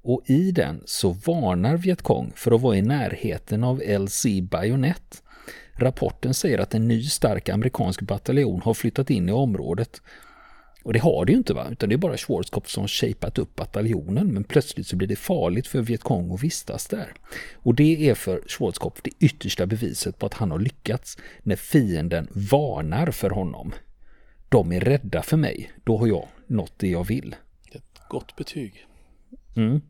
Och 0.03 0.23
i 0.27 0.51
den 0.51 0.83
så 0.87 1.11
varnar 1.11 1.77
Vietkong 1.77 2.33
för 2.37 2.53
att 2.53 2.61
vara 2.61 2.77
i 2.77 2.83
närheten 2.83 3.65
av 3.65 3.83
LC 3.83 4.27
Bayonet. 4.43 5.23
Rapporten 5.75 6.35
säger 6.35 6.59
att 6.59 6.75
en 6.75 6.89
ny 6.89 7.05
stark 7.05 7.49
amerikansk 7.49 8.03
bataljon 8.03 8.63
har 8.63 8.75
flyttat 8.75 9.11
in 9.11 9.29
i 9.29 9.33
området 9.33 10.03
och 10.83 10.93
det 10.93 10.99
har 10.99 11.25
det 11.25 11.33
ju 11.33 11.39
inte 11.39 11.55
va, 11.55 11.69
utan 11.71 11.89
det 11.89 11.95
är 11.95 11.97
bara 11.97 12.17
Schwarzkopf 12.17 12.71
som 12.71 12.89
shapat 12.89 13.39
upp 13.39 13.57
bataljonen 13.57 14.35
men 14.35 14.45
plötsligt 14.45 14.87
så 14.87 14.97
blir 14.97 15.09
det 15.09 15.17
farligt 15.17 15.67
för 15.67 15.83
Vietkong 15.83 16.35
att 16.35 16.43
vistas 16.43 16.87
där. 16.87 17.15
Och 17.55 17.75
det 17.75 18.09
är 18.09 18.15
för 18.15 18.43
Schwarzkopf 18.47 19.01
det 19.03 19.11
yttersta 19.19 19.67
beviset 19.67 20.19
på 20.19 20.27
att 20.27 20.35
han 20.35 20.51
har 20.51 20.59
lyckats 20.59 21.19
när 21.43 21.57
fienden 21.57 22.29
varnar 22.31 23.11
för 23.11 23.31
honom. 23.31 23.73
De 24.49 24.73
är 24.73 24.81
rädda 24.81 25.23
för 25.23 25.37
mig, 25.37 25.73
då 25.85 25.99
har 25.99 26.07
jag 26.07 26.29
nått 26.47 26.73
det 26.77 26.89
jag 26.89 27.05
vill. 27.05 27.37
Ett 27.73 28.01
gott 28.09 28.37
betyg. 28.37 28.87
Mm. 29.57 29.81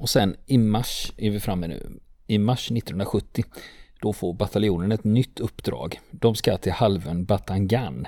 Och 0.00 0.10
sen 0.10 0.36
i 0.46 0.58
mars 0.58 1.12
är 1.16 1.30
vi 1.30 1.40
framme 1.40 1.66
nu. 1.66 2.00
I 2.26 2.38
mars 2.38 2.70
1970 2.70 3.44
då 4.00 4.12
får 4.12 4.34
bataljonen 4.34 4.92
ett 4.92 5.04
nytt 5.04 5.40
uppdrag. 5.40 6.00
De 6.10 6.34
ska 6.34 6.56
till 6.56 6.72
halvön 6.72 7.24
Batangan 7.24 8.06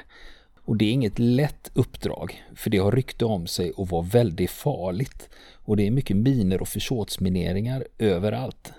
och 0.65 0.77
det 0.77 0.85
är 0.85 0.93
inget 0.93 1.19
lätt 1.19 1.71
uppdrag, 1.75 2.43
för 2.55 2.71
det 2.71 2.79
har 2.79 2.93
rykte 2.93 3.25
om 3.25 3.47
sig 3.47 3.73
att 3.77 3.91
vara 3.91 4.03
väldigt 4.03 4.51
farligt. 4.51 5.29
Och 5.53 5.77
det 5.77 5.87
är 5.87 5.91
mycket 5.91 6.17
miner 6.17 6.61
och 6.63 6.69
försåtsmineringar 6.69 7.85
överallt. 7.99 8.73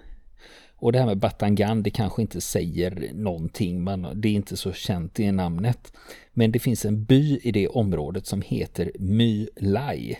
Och 0.75 0.91
det 0.91 0.99
här 0.99 1.05
med 1.05 1.17
Batangan, 1.17 1.83
det 1.83 1.89
kanske 1.89 2.21
inte 2.21 2.41
säger 2.41 3.09
någonting, 3.13 3.83
men 3.83 4.07
det 4.13 4.27
är 4.27 4.33
inte 4.33 4.57
så 4.57 4.73
känt 4.73 5.19
i 5.19 5.31
namnet. 5.31 5.93
Men 6.33 6.51
det 6.51 6.59
finns 6.59 6.85
en 6.85 7.03
by 7.03 7.39
i 7.43 7.51
det 7.51 7.67
området 7.67 8.25
som 8.25 8.41
heter 8.41 8.91
My 8.99 9.47
Lai. 9.55 10.17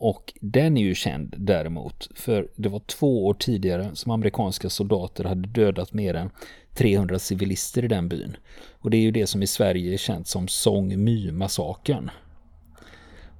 Och 0.00 0.32
den 0.40 0.76
är 0.76 0.82
ju 0.82 0.94
känd 0.94 1.34
däremot, 1.38 2.08
för 2.14 2.48
det 2.56 2.68
var 2.68 2.80
två 2.80 3.26
år 3.26 3.34
tidigare 3.34 3.90
som 3.94 4.12
amerikanska 4.12 4.70
soldater 4.70 5.24
hade 5.24 5.48
dödat 5.48 5.92
mer 5.92 6.14
än 6.14 6.30
300 6.74 7.18
civilister 7.18 7.84
i 7.84 7.88
den 7.88 8.08
byn. 8.08 8.36
Och 8.72 8.90
det 8.90 8.96
är 8.96 9.00
ju 9.00 9.10
det 9.10 9.26
som 9.26 9.42
i 9.42 9.46
Sverige 9.46 9.92
är 9.92 9.96
känt 9.96 10.28
som 10.28 10.48
Song 10.48 11.04
My-massakern. 11.04 12.10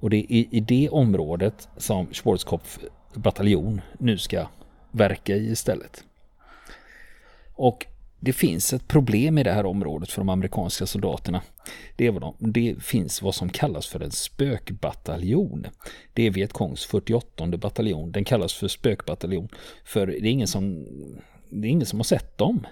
Och 0.01 0.11
det 0.11 0.17
är 0.17 0.55
i 0.55 0.61
det 0.61 0.89
området 0.89 1.69
som 1.77 2.07
Schwarzkopf 2.13 2.79
bataljon 3.15 3.81
nu 3.99 4.19
ska 4.19 4.47
verka 4.91 5.37
i 5.37 5.51
istället. 5.51 6.05
Och 7.55 7.87
det 8.19 8.33
finns 8.33 8.73
ett 8.73 8.89
problem 8.89 9.39
i 9.39 9.43
det 9.43 9.53
här 9.53 9.67
området 9.67 10.11
för 10.11 10.21
de 10.21 10.29
amerikanska 10.29 10.87
soldaterna. 10.87 11.43
Det, 11.97 12.07
är 12.07 12.11
vad 12.11 12.23
de, 12.23 12.35
det 12.39 12.77
finns 12.83 13.23
vad 13.23 13.35
som 13.35 13.49
kallas 13.49 13.87
för 13.87 14.01
en 14.01 14.11
spökbataljon. 14.11 15.67
Det 16.15 16.27
är 16.27 16.31
Vietkongs 16.31 16.85
48 16.85 17.47
bataljon. 17.47 18.13
Den 18.13 18.25
kallas 18.25 18.53
för 18.53 18.69
spökbataljon. 18.69 19.49
För 19.85 20.07
det 20.07 20.29
är 20.29 20.33
ingen 20.33 20.49
som, 20.49 20.87
det 21.49 21.69
är 21.69 21.71
ingen 21.71 21.87
som 21.87 21.99
har 21.99 22.05
sett 22.05 22.39
dem. 22.39 22.67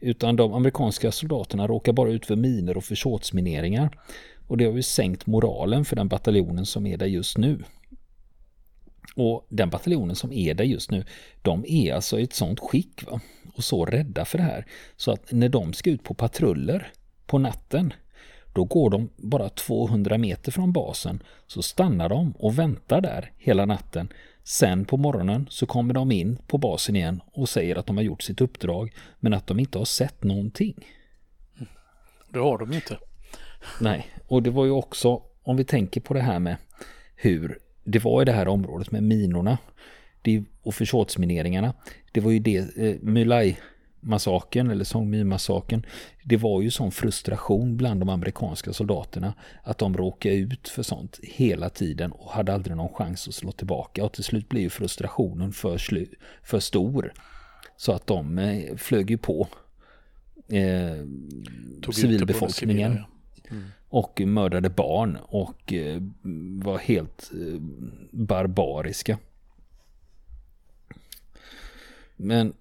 Utan 0.00 0.36
de 0.36 0.54
amerikanska 0.54 1.12
soldaterna 1.12 1.66
råkar 1.66 1.92
bara 1.92 2.10
ut 2.10 2.26
för 2.26 2.36
miner 2.36 2.76
och 2.76 2.84
försåtsmineringar. 2.84 3.98
Och 4.46 4.56
det 4.56 4.64
har 4.64 4.72
ju 4.72 4.82
sänkt 4.82 5.26
moralen 5.26 5.84
för 5.84 5.96
den 5.96 6.08
bataljonen 6.08 6.66
som 6.66 6.86
är 6.86 6.96
där 6.96 7.06
just 7.06 7.38
nu. 7.38 7.64
Och 9.16 9.46
den 9.48 9.70
bataljonen 9.70 10.16
som 10.16 10.32
är 10.32 10.54
där 10.54 10.64
just 10.64 10.90
nu, 10.90 11.04
de 11.42 11.64
är 11.68 11.94
alltså 11.94 12.20
i 12.20 12.22
ett 12.22 12.34
sånt 12.34 12.60
skick 12.60 13.06
va? 13.06 13.20
och 13.54 13.64
så 13.64 13.84
rädda 13.84 14.24
för 14.24 14.38
det 14.38 14.44
här. 14.44 14.66
Så 14.96 15.12
att 15.12 15.32
när 15.32 15.48
de 15.48 15.72
ska 15.72 15.90
ut 15.90 16.02
på 16.02 16.14
patruller 16.14 16.92
på 17.26 17.38
natten, 17.38 17.92
då 18.54 18.64
går 18.64 18.90
de 18.90 19.08
bara 19.16 19.48
200 19.48 20.18
meter 20.18 20.52
från 20.52 20.72
basen, 20.72 21.22
så 21.46 21.62
stannar 21.62 22.08
de 22.08 22.32
och 22.38 22.58
väntar 22.58 23.00
där 23.00 23.32
hela 23.36 23.66
natten. 23.66 24.08
Sen 24.44 24.84
på 24.84 24.96
morgonen 24.96 25.46
så 25.50 25.66
kommer 25.66 25.94
de 25.94 26.12
in 26.12 26.38
på 26.46 26.58
basen 26.58 26.96
igen 26.96 27.20
och 27.32 27.48
säger 27.48 27.76
att 27.76 27.86
de 27.86 27.96
har 27.96 28.04
gjort 28.04 28.22
sitt 28.22 28.40
uppdrag, 28.40 28.94
men 29.20 29.34
att 29.34 29.46
de 29.46 29.60
inte 29.60 29.78
har 29.78 29.84
sett 29.84 30.24
någonting. 30.24 30.86
Det 32.28 32.38
har 32.38 32.58
de 32.58 32.72
inte. 32.72 32.98
Nej, 33.80 34.06
och 34.26 34.42
det 34.42 34.50
var 34.50 34.64
ju 34.64 34.70
också, 34.70 35.22
om 35.42 35.56
vi 35.56 35.64
tänker 35.64 36.00
på 36.00 36.14
det 36.14 36.20
här 36.20 36.38
med 36.38 36.56
hur 37.16 37.58
det 37.84 37.98
var 37.98 38.22
i 38.22 38.24
det 38.24 38.32
här 38.32 38.48
området 38.48 38.90
med 38.90 39.02
minorna 39.02 39.58
och 40.62 40.74
försvarsmineringarna. 40.74 41.74
Det 42.12 42.20
var 42.20 42.30
ju 42.30 42.38
det, 42.38 42.56
eh, 42.56 42.96
Mylai 43.02 43.56
massakern 44.04 44.70
eller 44.70 44.84
Song 44.84 45.10
My-massakern. 45.10 45.86
Det 46.24 46.36
var 46.36 46.62
ju 46.62 46.70
sån 46.70 46.92
frustration 46.92 47.76
bland 47.76 48.00
de 48.00 48.08
amerikanska 48.08 48.72
soldaterna 48.72 49.34
att 49.62 49.78
de 49.78 49.96
råkade 49.96 50.34
ut 50.34 50.68
för 50.68 50.82
sånt 50.82 51.20
hela 51.22 51.68
tiden 51.68 52.12
och 52.12 52.30
hade 52.30 52.54
aldrig 52.54 52.76
någon 52.76 52.94
chans 52.94 53.28
att 53.28 53.34
slå 53.34 53.52
tillbaka 53.52 54.04
och 54.04 54.12
till 54.12 54.24
slut 54.24 54.48
blev 54.48 54.62
ju 54.62 54.70
frustrationen 54.70 55.52
för, 55.52 55.78
för 56.42 56.60
stor. 56.60 57.12
Så 57.76 57.92
att 57.92 58.06
de 58.06 58.38
eh, 58.38 58.76
flög 58.76 59.10
ju 59.10 59.18
på 59.18 59.48
eh, 60.48 61.06
civilbefolkningen. 61.92 62.92
Civila, 62.92 63.06
ja. 63.42 63.50
mm. 63.50 63.64
Och 63.88 64.20
mördade 64.20 64.70
barn 64.70 65.18
och 65.22 65.72
eh, 65.72 66.02
var 66.62 66.78
helt 66.78 67.30
eh, 67.32 67.60
barbariska. 68.10 69.18
Men 72.16 72.52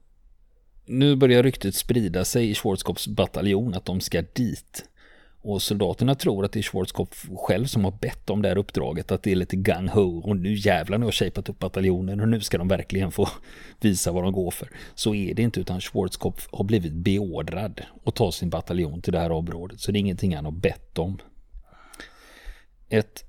nu 0.85 1.15
börjar 1.15 1.43
ryktet 1.43 1.75
sprida 1.75 2.25
sig 2.25 2.49
i 2.49 2.55
Schwarzkopfs 2.55 3.07
bataljon 3.07 3.73
att 3.73 3.85
de 3.85 4.01
ska 4.01 4.23
dit. 4.33 4.85
Och 5.41 5.61
soldaterna 5.61 6.15
tror 6.15 6.45
att 6.45 6.51
det 6.51 6.59
är 6.59 6.63
Schwarzkopf 6.63 7.25
själv 7.35 7.65
som 7.65 7.83
har 7.83 7.91
bett 7.91 8.29
om 8.29 8.41
det 8.41 8.49
här 8.49 8.57
uppdraget, 8.57 9.11
att 9.11 9.23
det 9.23 9.31
är 9.31 9.35
lite 9.35 9.55
gung-ho 9.55 10.21
och 10.21 10.37
nu 10.37 10.53
jävlar 10.53 10.97
nu 10.97 11.05
har 11.05 11.11
shapat 11.11 11.49
upp 11.49 11.59
bataljonen 11.59 12.19
och 12.19 12.29
nu 12.29 12.41
ska 12.41 12.57
de 12.57 12.67
verkligen 12.67 13.11
få 13.11 13.29
visa 13.81 14.11
vad 14.11 14.23
de 14.23 14.33
går 14.33 14.51
för. 14.51 14.69
Så 14.95 15.15
är 15.15 15.33
det 15.33 15.41
inte 15.41 15.59
utan 15.59 15.81
Schwarzkopf 15.81 16.47
har 16.51 16.63
blivit 16.63 16.93
beordrad 16.93 17.81
att 18.05 18.15
ta 18.15 18.31
sin 18.31 18.49
bataljon 18.49 19.01
till 19.01 19.13
det 19.13 19.19
här 19.19 19.31
området 19.31 19.79
så 19.79 19.91
det 19.91 19.97
är 19.97 19.99
ingenting 19.99 20.35
han 20.35 20.45
har 20.45 20.51
bett 20.51 20.97
om. 20.97 21.19
Ett 22.89 23.23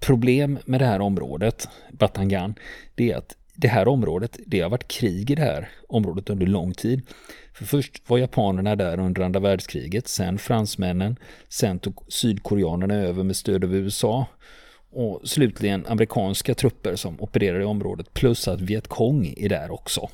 problem 0.00 0.58
med 0.64 0.80
det 0.80 0.86
här 0.86 1.00
området, 1.00 1.68
Batangan, 1.90 2.54
det 2.94 3.12
är 3.12 3.16
att 3.16 3.36
det 3.54 3.68
här 3.68 3.88
området, 3.88 4.40
det 4.46 4.60
har 4.60 4.70
varit 4.70 4.88
krig 4.88 5.30
i 5.30 5.34
det 5.34 5.42
här 5.42 5.68
området 5.88 6.30
under 6.30 6.46
lång 6.46 6.74
tid. 6.74 7.02
För 7.54 7.64
först 7.64 8.10
var 8.10 8.18
japanerna 8.18 8.76
där 8.76 9.00
under 9.00 9.22
andra 9.22 9.40
världskriget, 9.40 10.08
sen 10.08 10.38
fransmännen, 10.38 11.16
sen 11.48 11.78
tog 11.78 12.04
sydkoreanerna 12.08 12.94
över 12.94 13.22
med 13.22 13.36
stöd 13.36 13.64
av 13.64 13.74
USA 13.74 14.26
och 14.90 15.20
slutligen 15.24 15.86
amerikanska 15.86 16.54
trupper 16.54 16.96
som 16.96 17.20
opererar 17.20 17.60
i 17.60 17.64
området 17.64 18.14
plus 18.14 18.48
att 18.48 18.60
Vietkong 18.60 19.34
är 19.36 19.48
där 19.48 19.70
också 19.70 20.08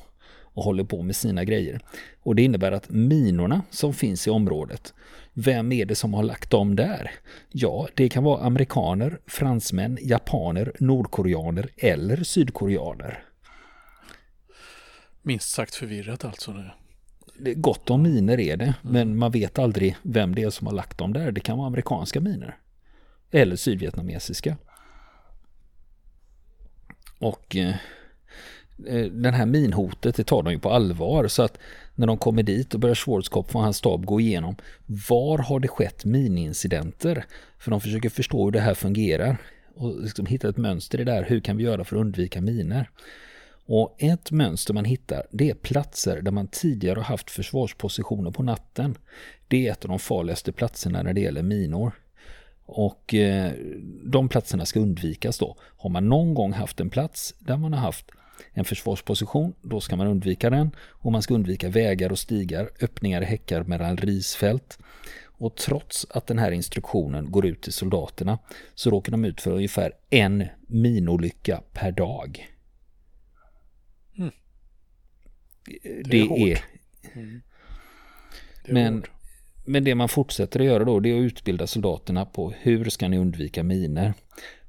och 0.53 0.63
håller 0.63 0.83
på 0.83 1.01
med 1.01 1.15
sina 1.15 1.43
grejer. 1.43 1.79
Och 2.23 2.35
det 2.35 2.41
innebär 2.41 2.71
att 2.71 2.89
minorna 2.89 3.61
som 3.69 3.93
finns 3.93 4.27
i 4.27 4.29
området, 4.29 4.93
vem 5.33 5.71
är 5.71 5.85
det 5.85 5.95
som 5.95 6.13
har 6.13 6.23
lagt 6.23 6.51
dem 6.51 6.75
där? 6.75 7.11
Ja, 7.51 7.87
det 7.95 8.09
kan 8.09 8.23
vara 8.23 8.43
amerikaner, 8.43 9.19
fransmän, 9.27 9.97
japaner, 10.01 10.71
nordkoreaner 10.79 11.69
eller 11.77 12.23
sydkoreaner. 12.23 13.23
Minst 15.29 15.49
sagt 15.49 15.75
förvirrat 15.75 16.25
alltså. 16.25 16.51
Nu. 16.51 16.69
Det 17.37 17.51
är 17.51 17.55
gott 17.55 17.89
om 17.89 18.01
miner 18.01 18.39
är 18.39 18.57
det, 18.57 18.65
mm. 18.65 18.75
men 18.81 19.17
man 19.17 19.31
vet 19.31 19.59
aldrig 19.59 19.95
vem 20.01 20.35
det 20.35 20.43
är 20.43 20.49
som 20.49 20.67
har 20.67 20.73
lagt 20.73 20.97
dem 20.97 21.13
där. 21.13 21.31
Det 21.31 21.41
kan 21.41 21.57
vara 21.57 21.67
amerikanska 21.67 22.19
miner. 22.19 22.57
Eller 23.31 23.55
sydvietnamesiska. 23.55 24.57
Och 27.19 27.55
eh, 27.55 27.75
eh, 28.87 29.05
den 29.05 29.33
här 29.33 29.45
minhotet, 29.45 30.15
det 30.15 30.23
tar 30.23 30.43
de 30.43 30.51
ju 30.51 30.59
på 30.59 30.71
allvar. 30.71 31.27
Så 31.27 31.43
att 31.43 31.57
när 31.95 32.07
de 32.07 32.17
kommer 32.17 32.43
dit 32.43 32.73
och 32.73 32.79
börjar 32.79 32.95
Schwarzkopf 32.95 33.55
och 33.55 33.61
hans 33.61 33.77
stab 33.77 34.05
gå 34.05 34.19
igenom 34.19 34.55
var 34.85 35.37
har 35.37 35.59
det 35.59 35.67
skett 35.67 36.05
minincidenter? 36.05 37.25
För 37.59 37.71
de 37.71 37.81
försöker 37.81 38.09
förstå 38.09 38.45
hur 38.45 38.51
det 38.51 38.59
här 38.59 38.73
fungerar 38.73 39.37
och 39.75 40.01
liksom 40.01 40.25
hitta 40.25 40.49
ett 40.49 40.57
mönster 40.57 41.01
i 41.01 41.03
det 41.03 41.11
här. 41.11 41.23
Hur 41.23 41.39
kan 41.39 41.57
vi 41.57 41.63
göra 41.63 41.83
för 41.83 41.95
att 41.95 42.01
undvika 42.01 42.41
miner? 42.41 42.89
Och 43.71 43.95
ett 43.97 44.31
mönster 44.31 44.73
man 44.73 44.85
hittar 44.85 45.27
det 45.31 45.49
är 45.49 45.53
platser 45.53 46.21
där 46.21 46.31
man 46.31 46.47
tidigare 46.47 46.99
har 46.99 47.03
haft 47.03 47.31
försvarspositioner 47.31 48.31
på 48.31 48.43
natten. 48.43 48.97
Det 49.47 49.67
är 49.67 49.71
ett 49.71 49.85
av 49.85 49.89
de 49.89 49.99
farligaste 49.99 50.51
platserna 50.51 51.03
när 51.03 51.13
det 51.13 51.21
gäller 51.21 51.41
minor. 51.41 51.91
Och 52.65 53.13
eh, 53.13 53.51
de 54.03 54.29
platserna 54.29 54.65
ska 54.65 54.79
undvikas 54.79 55.37
då. 55.37 55.55
Har 55.61 55.89
man 55.89 56.09
någon 56.09 56.33
gång 56.33 56.53
haft 56.53 56.79
en 56.79 56.89
plats 56.89 57.35
där 57.39 57.57
man 57.57 57.73
har 57.73 57.79
haft 57.79 58.11
en 58.53 58.65
försvarsposition, 58.65 59.53
då 59.61 59.79
ska 59.79 59.95
man 59.95 60.07
undvika 60.07 60.49
den. 60.49 60.71
Och 60.79 61.11
man 61.11 61.21
ska 61.21 61.33
undvika 61.33 61.69
vägar 61.69 62.11
och 62.11 62.19
stigar, 62.19 62.69
öppningar 62.81 63.21
i 63.21 63.25
häckar 63.25 63.63
mellan 63.63 63.97
risfält. 63.97 64.79
Och 65.25 65.55
trots 65.55 66.07
att 66.09 66.27
den 66.27 66.39
här 66.39 66.51
instruktionen 66.51 67.31
går 67.31 67.45
ut 67.45 67.61
till 67.61 67.73
soldaterna 67.73 68.39
så 68.75 68.89
råkar 68.89 69.11
de 69.11 69.25
ut 69.25 69.41
för 69.41 69.51
ungefär 69.51 69.91
en 70.09 70.47
minolycka 70.67 71.61
per 71.73 71.91
dag. 71.91 72.49
Det, 76.05 76.19
är... 76.19 76.31
är 76.31 76.63
mm. 77.15 77.41
det 78.65 78.71
är 78.71 78.73
men, 78.73 79.03
men 79.65 79.83
det 79.83 79.95
man 79.95 80.09
fortsätter 80.09 80.59
att 80.59 80.65
göra 80.65 80.83
då 80.83 80.99
det 80.99 81.09
är 81.09 81.17
att 81.17 81.23
utbilda 81.23 81.67
soldaterna 81.67 82.25
på 82.25 82.53
hur 82.59 82.85
ska 82.85 83.07
ni 83.07 83.17
undvika 83.17 83.63
miner. 83.63 84.13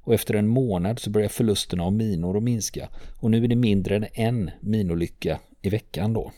Och 0.03 0.13
efter 0.13 0.33
en 0.33 0.47
månad 0.47 0.99
så 0.99 1.09
börjar 1.09 1.29
förlusterna 1.29 1.83
av 1.83 1.93
minor 1.93 2.37
att 2.37 2.43
minska. 2.43 2.89
Och 3.19 3.31
nu 3.31 3.43
är 3.43 3.47
det 3.47 3.55
mindre 3.55 3.95
än 3.95 4.07
en 4.13 4.51
minolycka 4.59 5.39
i 5.61 5.69
veckan 5.69 6.13
då. 6.13 6.31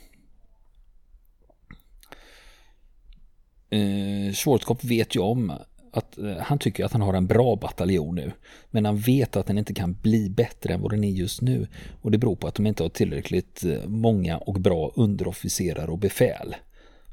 Eh, 3.70 4.34
Schwarzkopf 4.34 4.84
vet 4.84 5.16
ju 5.16 5.20
om 5.20 5.54
att 5.94 6.18
eh, 6.18 6.38
han 6.38 6.60
tycker 6.60 6.86
att 6.86 6.92
han 6.92 7.02
har 7.02 7.14
en 7.14 7.28
bra 7.28 7.56
bataljon 7.56 8.16
nu. 8.16 8.32
Men 8.72 8.86
han 8.86 8.98
vet 8.98 9.36
att 9.36 9.48
den 9.48 9.58
inte 9.58 9.74
kan 9.74 9.94
bli 9.94 10.30
bättre 10.30 10.74
än 10.74 10.82
vad 10.82 10.92
den 10.92 11.04
är 11.04 11.12
just 11.12 11.42
nu. 11.42 11.68
Och 12.02 12.12
det 12.12 12.18
beror 12.18 12.36
på 12.36 12.48
att 12.48 12.56
de 12.56 12.68
inte 12.68 12.84
har 12.84 12.90
tillräckligt 12.90 13.64
eh, 13.64 13.88
många 13.88 14.38
och 14.38 14.54
bra 14.54 14.92
underofficerare 14.96 15.92
och 15.92 15.98
befäl. 15.98 16.56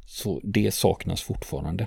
Så 0.06 0.40
det 0.42 0.74
saknas 0.74 1.22
fortfarande. 1.22 1.86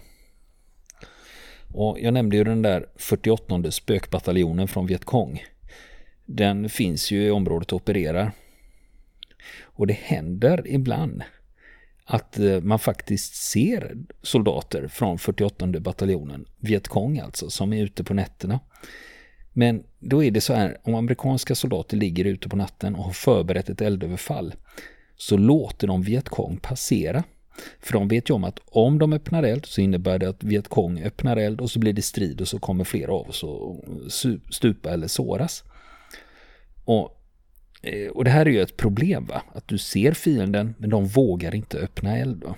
Och 1.73 1.99
jag 1.99 2.13
nämnde 2.13 2.37
ju 2.37 2.43
den 2.43 2.61
där 2.61 2.85
48 2.95 3.71
spökbataljonen 3.71 4.67
från 4.67 4.85
Vietkong. 4.85 5.43
Den 6.25 6.69
finns 6.69 7.11
ju 7.11 7.25
i 7.25 7.31
området 7.31 7.71
och 7.71 7.75
opererar. 7.75 8.31
Och 9.61 9.87
det 9.87 9.97
händer 10.01 10.63
ibland 10.67 11.23
att 12.05 12.39
eh, 12.39 12.61
man 12.61 12.79
faktiskt 12.79 13.35
ser 13.35 13.97
soldater 14.21 14.87
från 14.87 15.19
48 15.19 15.67
bataljonen, 15.67 16.45
Vietkong 16.59 17.19
alltså, 17.19 17.49
som 17.49 17.73
är 17.73 17.83
ute 17.83 18.03
på 18.03 18.13
nätterna. 18.13 18.59
Men 19.53 19.83
då 19.99 20.23
är 20.23 20.31
det 20.31 20.41
så 20.41 20.53
här, 20.53 20.77
om 20.83 20.95
amerikanska 20.95 21.55
soldater 21.55 21.97
ligger 21.97 22.25
ute 22.25 22.49
på 22.49 22.55
natten 22.55 22.95
och 22.95 23.03
har 23.03 23.11
förberett 23.11 23.69
ett 23.69 23.81
eldöverfall 23.81 24.53
så 25.17 25.37
låter 25.37 25.87
de 25.87 26.01
Vietkong 26.01 26.57
passera. 26.57 27.23
För 27.79 27.93
de 27.93 28.07
vet 28.07 28.29
ju 28.29 28.33
om 28.33 28.43
att 28.43 28.59
om 28.65 28.99
de 28.99 29.13
öppnar 29.13 29.43
eld 29.43 29.65
så 29.65 29.81
innebär 29.81 30.19
det 30.19 30.29
att 30.29 30.43
Vietkong 30.43 30.99
öppnar 30.99 31.37
eld 31.37 31.61
och 31.61 31.71
så 31.71 31.79
blir 31.79 31.93
det 31.93 32.01
strid 32.01 32.41
och 32.41 32.47
så 32.47 32.59
kommer 32.59 32.83
flera 32.83 33.13
av 33.13 33.29
oss 33.29 33.43
att 33.43 34.53
stupa 34.53 34.93
eller 34.93 35.07
såras. 35.07 35.63
Och 36.85 37.22
Eh, 37.83 38.07
och 38.07 38.23
det 38.23 38.31
här 38.31 38.45
är 38.45 38.49
ju 38.49 38.61
ett 38.61 38.77
problem 38.77 39.25
va? 39.25 39.41
Att 39.53 39.67
du 39.67 39.77
ser 39.77 40.11
fienden 40.11 40.75
men 40.77 40.89
de 40.89 41.05
vågar 41.05 41.55
inte 41.55 41.77
öppna 41.77 42.17
eld 42.17 42.43
va? 42.43 42.55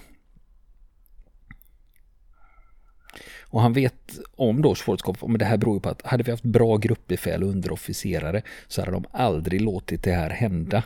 Och 3.55 3.61
han 3.61 3.73
vet 3.73 4.19
om 4.35 4.61
då 4.61 4.75
Schwarzkopf, 4.75 5.23
men 5.27 5.37
det 5.37 5.45
här 5.45 5.57
beror 5.57 5.75
ju 5.75 5.79
på 5.79 5.89
att 5.89 6.01
hade 6.05 6.23
vi 6.23 6.31
haft 6.31 6.43
bra 6.43 6.77
gruppbefäl 6.77 7.43
och 7.43 7.49
underofficerare 7.49 8.41
så 8.67 8.81
hade 8.81 8.91
de 8.91 9.05
aldrig 9.11 9.61
låtit 9.61 10.03
det 10.03 10.11
här 10.11 10.29
hända. 10.29 10.83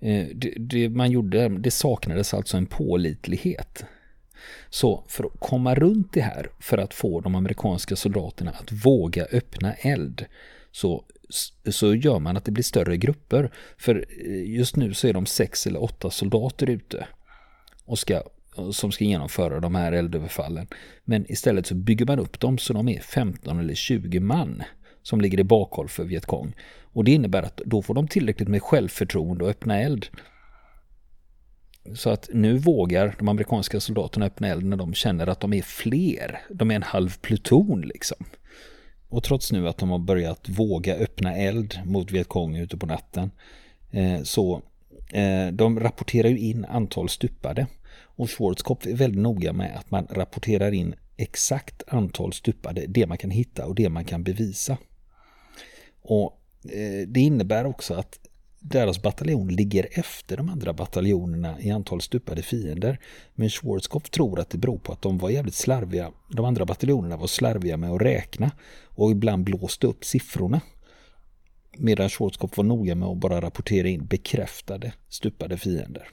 Eh, 0.00 0.26
det, 0.34 0.54
det, 0.58 0.88
man 0.88 1.10
gjorde, 1.10 1.48
det 1.48 1.70
saknades 1.70 2.34
alltså 2.34 2.56
en 2.56 2.66
pålitlighet. 2.66 3.84
Så 4.70 5.04
för 5.08 5.24
att 5.24 5.40
komma 5.40 5.74
runt 5.74 6.12
det 6.12 6.20
här, 6.20 6.50
för 6.60 6.78
att 6.78 6.94
få 6.94 7.20
de 7.20 7.34
amerikanska 7.34 7.96
soldaterna 7.96 8.50
att 8.50 8.72
våga 8.72 9.24
öppna 9.24 9.74
eld, 9.74 10.26
så 10.72 11.04
så 11.70 11.94
gör 11.94 12.18
man 12.18 12.36
att 12.36 12.44
det 12.44 12.50
blir 12.50 12.64
större 12.64 12.96
grupper. 12.96 13.52
För 13.78 14.06
eh, 14.26 14.50
just 14.50 14.76
nu 14.76 14.94
så 14.94 15.08
är 15.08 15.12
de 15.12 15.26
sex 15.26 15.66
eller 15.66 15.82
åtta 15.82 16.10
soldater 16.10 16.70
ute 16.70 17.06
och 17.84 17.98
ska, 17.98 18.22
som 18.72 18.92
ska 18.92 19.04
genomföra 19.04 19.60
de 19.60 19.74
här 19.74 19.92
eldöverfallen. 19.92 20.66
Men 21.04 21.32
istället 21.32 21.66
så 21.66 21.74
bygger 21.74 22.06
man 22.06 22.18
upp 22.18 22.40
dem 22.40 22.58
så 22.58 22.72
de 22.72 22.88
är 22.88 23.00
15 23.00 23.58
eller 23.58 23.74
20 23.74 24.20
man 24.20 24.62
som 25.02 25.20
ligger 25.20 25.40
i 25.40 25.44
bakhåll 25.44 25.88
för 25.88 26.04
Vietkong. 26.04 26.54
Och 26.92 27.04
det 27.04 27.12
innebär 27.12 27.42
att 27.42 27.60
då 27.64 27.82
får 27.82 27.94
de 27.94 28.08
tillräckligt 28.08 28.48
med 28.48 28.62
självförtroende 28.62 29.44
att 29.44 29.50
öppna 29.50 29.80
eld. 29.80 30.06
Så 31.94 32.10
att 32.10 32.28
nu 32.32 32.58
vågar 32.58 33.14
de 33.18 33.28
amerikanska 33.28 33.80
soldaterna 33.80 34.26
öppna 34.26 34.48
eld 34.48 34.64
när 34.64 34.76
de 34.76 34.94
känner 34.94 35.26
att 35.26 35.40
de 35.40 35.52
är 35.52 35.62
fler. 35.62 36.40
De 36.50 36.70
är 36.70 36.74
en 36.74 36.82
halv 36.82 37.18
pluton 37.20 37.80
liksom. 37.80 38.24
Och 39.10 39.22
trots 39.22 39.52
nu 39.52 39.68
att 39.68 39.78
de 39.78 39.90
har 39.90 39.98
börjat 39.98 40.48
våga 40.48 40.94
öppna 40.94 41.36
eld 41.36 41.80
mot 41.84 42.12
Vietkong 42.12 42.56
ute 42.56 42.76
på 42.76 42.86
natten 42.86 43.30
eh, 43.90 44.22
så 44.22 44.62
eh, 45.12 45.46
de 45.52 45.80
rapporterar 45.80 46.28
ju 46.28 46.38
in 46.38 46.64
antal 46.64 47.08
stupade. 47.08 47.66
Och 48.02 48.30
Schwarzkopf 48.30 48.86
är 48.86 48.94
väldigt 48.94 49.22
noga 49.22 49.52
med 49.52 49.76
att 49.76 49.90
man 49.90 50.06
rapporterar 50.10 50.72
in 50.72 50.94
exakt 51.16 51.82
antal 51.86 52.32
stupade, 52.32 52.84
det 52.88 53.06
man 53.06 53.18
kan 53.18 53.30
hitta 53.30 53.66
och 53.66 53.74
det 53.74 53.88
man 53.88 54.04
kan 54.04 54.22
bevisa. 54.22 54.76
Och 56.02 56.40
eh, 56.64 57.08
det 57.08 57.20
innebär 57.20 57.66
också 57.66 57.94
att 57.94 58.18
deras 58.60 59.02
bataljon 59.02 59.48
ligger 59.48 59.88
efter 59.92 60.36
de 60.36 60.48
andra 60.48 60.72
bataljonerna 60.72 61.60
i 61.60 61.70
antal 61.70 62.00
stupade 62.00 62.42
fiender. 62.42 62.98
Men 63.34 63.50
Schwarzkopf 63.50 64.10
tror 64.10 64.40
att 64.40 64.50
det 64.50 64.58
beror 64.58 64.78
på 64.78 64.92
att 64.92 65.02
de 65.02 65.18
var 65.18 65.30
jävligt 65.30 65.54
slarviga. 65.54 66.12
De 66.28 66.44
andra 66.44 66.64
bataljonerna 66.64 67.16
var 67.16 67.26
slarviga 67.26 67.76
med 67.76 67.90
att 67.90 68.02
räkna 68.02 68.50
och 68.84 69.10
ibland 69.10 69.44
blåste 69.44 69.86
upp 69.86 70.04
siffrorna. 70.04 70.60
Medan 71.78 72.08
Schwarzkopf 72.08 72.56
var 72.56 72.64
noga 72.64 72.94
med 72.94 73.08
att 73.08 73.18
bara 73.18 73.40
rapportera 73.40 73.88
in 73.88 74.06
bekräftade 74.06 74.92
stupade 75.08 75.56
fiender. 75.56 76.08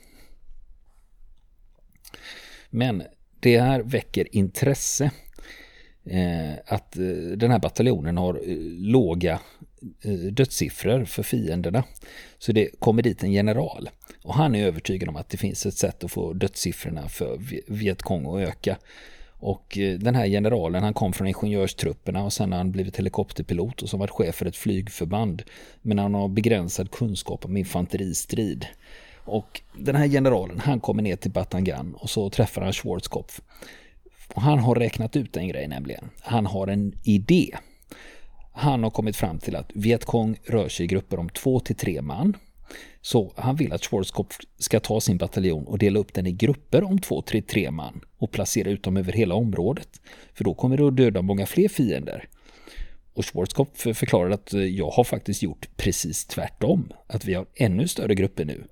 Men 2.69 3.03
det 3.39 3.59
här 3.59 3.79
väcker 3.81 4.35
intresse. 4.35 5.11
Eh, 6.05 6.53
att 6.65 6.97
eh, 6.97 7.03
den 7.37 7.51
här 7.51 7.59
bataljonen 7.59 8.17
har 8.17 8.33
eh, 8.33 8.57
låga 8.79 9.39
Eh, 10.01 10.11
dödssiffror 10.11 11.05
för 11.05 11.23
fienderna. 11.23 11.83
Så 12.37 12.51
det 12.51 12.79
kommer 12.79 13.01
dit 13.01 13.23
en 13.23 13.31
general 13.31 13.89
och 14.23 14.33
han 14.33 14.55
är 14.55 14.65
övertygad 14.65 15.09
om 15.09 15.15
att 15.15 15.29
det 15.29 15.37
finns 15.37 15.65
ett 15.65 15.77
sätt 15.77 16.03
att 16.03 16.11
få 16.11 16.33
dödssiffrorna 16.33 17.09
för 17.09 17.39
Vietkong 17.67 18.25
att 18.25 18.47
öka. 18.49 18.77
Och 19.39 19.77
eh, 19.77 19.99
den 19.99 20.15
här 20.15 20.27
generalen 20.27 20.83
han 20.83 20.93
kom 20.93 21.13
från 21.13 21.27
ingenjörstrupperna 21.27 22.23
och 22.23 22.33
sen 22.33 22.51
har 22.51 22.57
han 22.57 22.71
blivit 22.71 22.97
helikopterpilot 22.99 23.81
och 23.81 23.89
som 23.89 23.99
varit 23.99 24.11
chef 24.11 24.35
för 24.35 24.45
ett 24.45 24.55
flygförband. 24.55 25.43
Men 25.81 25.99
han 25.99 26.13
har 26.13 26.27
begränsad 26.27 26.91
kunskap 26.91 27.45
om 27.45 27.57
infanteristrid. 27.57 28.65
Och 29.25 29.61
den 29.77 29.95
här 29.95 30.07
generalen, 30.07 30.59
han 30.59 30.79
kommer 30.79 31.03
ner 31.03 31.15
till 31.15 31.31
Batangan 31.31 31.95
och 31.95 32.09
så 32.09 32.29
träffar 32.29 32.61
han 32.61 32.73
Schwarzkopf. 32.73 33.41
Och 34.33 34.41
han 34.41 34.59
har 34.59 34.75
räknat 34.75 35.15
ut 35.15 35.37
en 35.37 35.47
grej 35.47 35.67
nämligen. 35.67 36.09
Han 36.21 36.45
har 36.45 36.67
en 36.67 36.93
idé. 37.03 37.57
Han 38.59 38.83
har 38.83 38.89
kommit 38.89 39.15
fram 39.15 39.39
till 39.39 39.55
att 39.55 39.71
Vietkong 39.73 40.37
rör 40.45 40.69
sig 40.69 40.83
i 40.83 40.87
grupper 40.87 41.19
om 41.19 41.29
två 41.29 41.59
till 41.59 41.75
tre 41.75 42.01
man. 42.01 42.37
Så 43.01 43.33
han 43.35 43.55
vill 43.55 43.73
att 43.73 43.85
Schwarzkopf 43.85 44.37
ska 44.59 44.79
ta 44.79 45.01
sin 45.01 45.17
bataljon 45.17 45.67
och 45.67 45.77
dela 45.77 45.99
upp 45.99 46.13
den 46.13 46.27
i 46.27 46.31
grupper 46.31 46.83
om 46.83 46.99
två 46.99 47.21
till 47.21 47.43
tre 47.43 47.71
man 47.71 48.01
och 48.17 48.31
placera 48.31 48.69
ut 48.69 48.83
dem 48.83 48.97
över 48.97 49.11
hela 49.13 49.35
området. 49.35 50.01
För 50.33 50.43
då 50.43 50.53
kommer 50.53 50.77
det 50.77 50.87
att 50.87 50.95
döda 50.95 51.21
många 51.21 51.45
fler 51.45 51.67
fiender. 51.67 52.27
Och 53.13 53.25
Schwarzkopf 53.25 53.81
förklarar 53.81 54.29
att 54.29 54.53
eh, 54.53 54.61
jag 54.61 54.89
har 54.89 55.03
faktiskt 55.03 55.43
gjort 55.43 55.67
precis 55.75 56.25
tvärtom. 56.25 56.93
Att 57.07 57.25
vi 57.25 57.33
har 57.33 57.45
ännu 57.55 57.87
större 57.87 58.15
grupper 58.15 58.45
nu. 58.45 58.63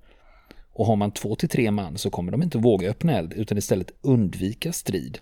Och 0.72 0.86
har 0.86 0.96
man 0.96 1.10
två 1.10 1.36
till 1.36 1.48
tre 1.48 1.70
man 1.70 1.98
så 1.98 2.10
kommer 2.10 2.32
de 2.32 2.42
inte 2.42 2.58
våga 2.58 2.90
öppna 2.90 3.18
eld 3.18 3.32
utan 3.32 3.58
istället 3.58 3.92
undvika 4.00 4.72
strid. 4.72 5.18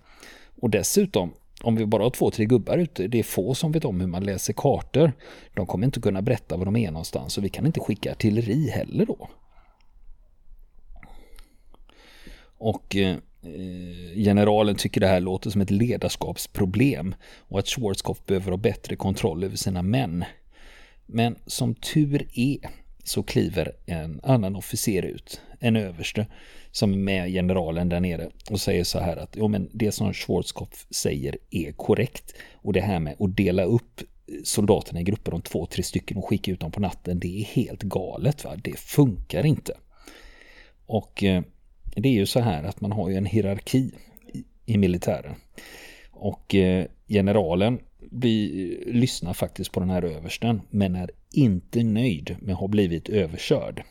Och 0.61 0.71
dessutom, 0.71 1.35
om 1.65 1.77
vi 1.77 1.87
bara 1.87 2.03
har 2.03 2.11
två, 2.11 2.31
tre 2.31 2.45
gubbar 2.45 2.79
ute, 2.79 3.09
det 3.09 3.19
är 3.19 3.23
få 3.23 3.55
som 3.55 3.73
vet 3.73 3.85
om 3.85 4.01
hur 4.01 4.07
man 4.07 4.25
läser 4.25 4.53
kartor. 4.53 5.13
De 5.55 5.67
kommer 5.67 5.85
inte 5.85 6.01
kunna 6.01 6.23
berätta 6.23 6.57
var 6.57 6.65
de 6.65 6.77
är 6.77 6.91
någonstans 6.91 7.39
och 7.39 7.45
vi 7.45 7.49
kan 7.49 7.67
inte 7.67 7.81
skicka 7.81 8.13
artilleri 8.13 8.69
heller 8.71 9.07
då. 9.07 9.29
Och 12.59 12.97
eh, 12.97 13.17
generalen 14.15 14.75
tycker 14.75 15.01
det 15.01 15.07
här 15.07 15.21
låter 15.21 15.51
som 15.51 15.61
ett 15.61 15.71
ledarskapsproblem 15.71 17.15
och 17.39 17.59
att 17.59 17.69
Schwarzkopf 17.69 18.27
behöver 18.27 18.51
ha 18.51 18.59
bättre 18.59 18.97
kontroll 18.97 19.45
över 19.45 19.57
sina 19.57 19.83
män. 19.83 20.25
Men 21.07 21.37
som 21.47 21.75
tur 21.75 22.29
är 22.35 22.59
så 23.05 23.23
kliver 23.23 23.73
en 23.87 24.21
annan 24.23 24.57
officer 24.57 25.03
ut, 25.03 25.41
en 25.61 25.77
överste, 25.77 26.27
som 26.71 26.93
är 26.93 26.97
med 26.97 27.33
generalen 27.33 27.89
där 27.89 28.01
nere 28.01 28.31
och 28.51 28.61
säger 28.61 28.85
så 28.85 28.99
här 28.99 29.17
att 29.17 29.37
jo, 29.37 29.49
men 29.49 29.71
det 29.73 29.93
som 29.93 30.13
Schwarzkopf 30.13 30.87
säger 30.91 31.39
är 31.51 31.73
korrekt. 31.73 32.35
Och 32.53 32.73
det 32.73 32.81
här 32.81 33.01
med 33.01 33.17
att 33.19 33.37
dela 33.37 33.65
upp 33.65 34.01
soldaterna 34.45 35.01
i 35.01 35.05
grupper 35.05 35.35
om 35.35 35.43
två, 35.43 35.67
tre 35.67 35.83
stycken 35.83 36.17
och 36.17 36.29
skicka 36.29 36.53
ut 36.53 36.61
dem 36.61 36.71
på 36.71 36.81
natten, 36.81 37.19
det 37.19 37.41
är 37.41 37.45
helt 37.45 37.83
galet. 37.83 38.45
Va? 38.45 38.57
Det 38.57 38.79
funkar 38.79 39.47
inte. 39.47 39.73
Och 40.87 41.25
eh, 41.25 41.43
det 41.97 42.09
är 42.09 42.13
ju 42.13 42.27
så 42.27 42.41
här 42.41 42.63
att 42.63 42.81
man 42.81 42.93
har 42.93 43.11
ju 43.11 43.17
en 43.17 43.27
hierarki 43.27 43.91
i, 44.33 44.45
i 44.67 44.79
militären. 44.79 45.35
Och 46.11 46.55
eh, 46.55 46.87
generalen 47.09 47.79
vi 48.17 48.85
lyssnar 48.87 49.33
faktiskt 49.33 49.73
på 49.73 49.81
den 49.81 49.91
här 49.91 50.03
översten 50.03 50.61
men 50.71 50.97
är 50.97 51.11
inte 51.33 51.83
nöjd 51.83 52.37
med 52.41 52.53
att 52.53 52.61
ha 52.61 52.69
blivit 52.69 53.09
överkörd. 53.09 53.83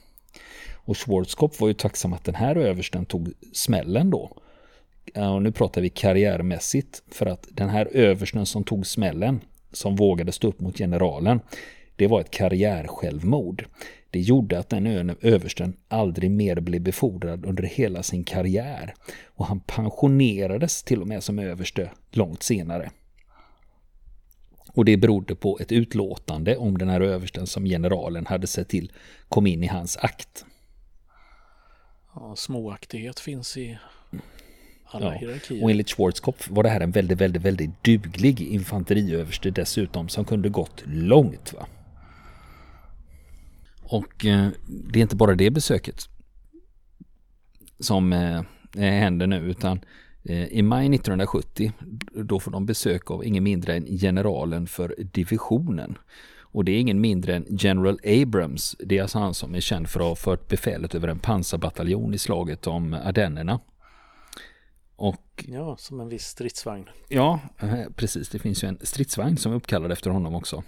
Och 0.74 0.98
Schwarzkopf 0.98 1.62
var 1.62 1.68
ju 1.68 1.74
tacksam 1.74 2.14
att 2.14 2.24
den 2.24 2.36
här 2.36 2.56
översten 2.56 3.06
tog 3.06 3.34
smällen 3.54 4.10
då. 4.10 4.38
Och 5.16 5.42
nu 5.42 5.52
pratar 5.52 5.82
vi 5.82 5.90
karriärmässigt 5.90 7.04
för 7.12 7.26
att 7.26 7.48
den 7.52 7.70
här 7.70 7.86
översten 7.92 8.46
som 8.46 8.64
tog 8.64 8.88
smällen, 8.88 9.42
som 9.72 9.96
vågade 9.96 10.32
stå 10.32 10.48
upp 10.48 10.60
mot 10.60 10.78
generalen, 10.78 11.40
det 11.96 12.08
var 12.08 12.22
ett 12.22 12.32
karriärsjälvmord. 12.32 13.66
Det 14.10 14.20
gjorde 14.20 14.60
att 14.60 14.70
den 14.70 15.16
översten 15.22 15.78
aldrig 15.88 16.32
mer 16.32 16.60
blev 16.60 16.82
befordrad 16.82 17.46
under 17.46 17.64
hela 17.64 18.04
sin 18.04 18.24
karriär. 18.24 18.94
Och 19.26 19.46
han 19.46 19.60
pensionerades 19.60 20.84
till 20.84 21.02
och 21.02 21.08
med 21.08 21.24
som 21.24 21.40
överste 21.40 21.92
långt 22.12 22.44
senare. 22.44 22.92
Och 24.74 24.86
det 24.86 24.98
berodde 24.98 25.36
på 25.36 25.58
ett 25.62 25.72
utlåtande 25.72 26.58
om 26.58 26.78
den 26.78 26.90
här 26.90 27.02
översten 27.02 27.48
som 27.48 27.66
generalen 27.66 28.26
hade 28.26 28.48
sett 28.48 28.70
till 28.70 28.92
kom 29.30 29.48
in 29.48 29.64
i 29.64 29.68
hans 29.68 29.98
akt. 29.98 30.46
Ja, 32.16 32.36
småaktighet 32.36 33.20
finns 33.20 33.58
i 33.58 33.78
alla 34.86 35.06
ja. 35.06 35.20
hierarkier. 35.20 35.64
Och 35.64 35.72
enligt 35.72 35.90
Schwarzkopf 35.90 36.50
var 36.50 36.64
det 36.64 36.70
här 36.70 36.82
en 36.82 36.92
väldigt, 36.92 37.22
väldigt, 37.22 37.42
väldigt 37.42 37.84
duglig 37.84 38.42
infanteriöverste 38.42 39.52
dessutom 39.52 40.10
som 40.10 40.26
kunde 40.26 40.50
gått 40.50 40.84
långt. 40.86 41.54
Va? 41.54 41.68
Och 43.84 44.26
eh, 44.26 44.48
det 44.68 45.00
är 45.00 45.02
inte 45.02 45.16
bara 45.16 45.36
det 45.36 45.50
besöket 45.50 46.10
som 47.80 48.14
eh, 48.14 48.42
händer 48.76 49.28
nu 49.28 49.38
utan 49.38 49.80
I 50.26 50.62
maj 50.62 50.86
1970 50.86 51.72
då 52.14 52.40
får 52.40 52.52
de 52.52 52.66
besök 52.66 53.12
av 53.12 53.26
ingen 53.26 53.44
mindre 53.44 53.76
än 53.76 53.86
generalen 53.86 54.68
för 54.68 54.96
divisionen. 54.98 55.98
Och 56.54 56.66
det 56.66 56.72
är 56.72 56.80
ingen 56.80 57.02
mindre 57.02 57.36
än 57.36 57.46
General 57.50 58.00
Abrams. 58.04 58.76
Det 58.80 58.98
är 58.98 59.02
alltså 59.02 59.20
han 59.20 59.34
som 59.34 59.56
är 59.56 59.60
känd 59.60 59.90
för 59.90 60.00
att 60.00 60.06
ha 60.06 60.16
fört 60.16 60.48
befälet 60.48 60.96
över 60.96 61.08
en 61.08 61.20
pansarbataljon 61.20 62.14
i 62.14 62.18
slaget 62.18 62.68
om 62.68 62.94
Ardennerna. 62.94 63.60
Och, 64.96 65.46
ja, 65.48 65.78
som 65.78 66.00
en 66.00 66.10
viss 66.10 66.26
stridsvagn. 66.26 66.90
Ja, 67.10 67.40
eh, 67.60 67.90
precis. 67.96 68.30
Det 68.30 68.40
finns 68.40 68.64
ju 68.64 68.68
en 68.68 68.80
stridsvagn 68.82 69.38
som 69.38 69.52
är 69.52 69.56
uppkallad 69.56 69.92
efter 69.92 70.10
honom 70.10 70.36
också. 70.36 70.64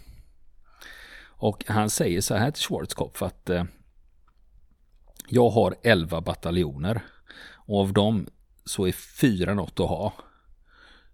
Och 1.26 1.64
han 1.68 1.90
säger 1.90 2.22
så 2.22 2.36
här 2.36 2.52
till 2.52 2.64
Schwarzkopf 2.64 3.22
att 3.22 3.50
eh, 3.50 3.64
jag 5.30 5.50
har 5.50 5.76
elva 5.84 6.22
bataljoner 6.22 7.02
och 7.68 7.80
av 7.80 7.94
dem 7.94 8.28
så 8.66 8.88
är 8.88 8.92
fyra 8.92 9.54
något 9.54 9.80
att 9.80 9.90
ha. 9.90 10.14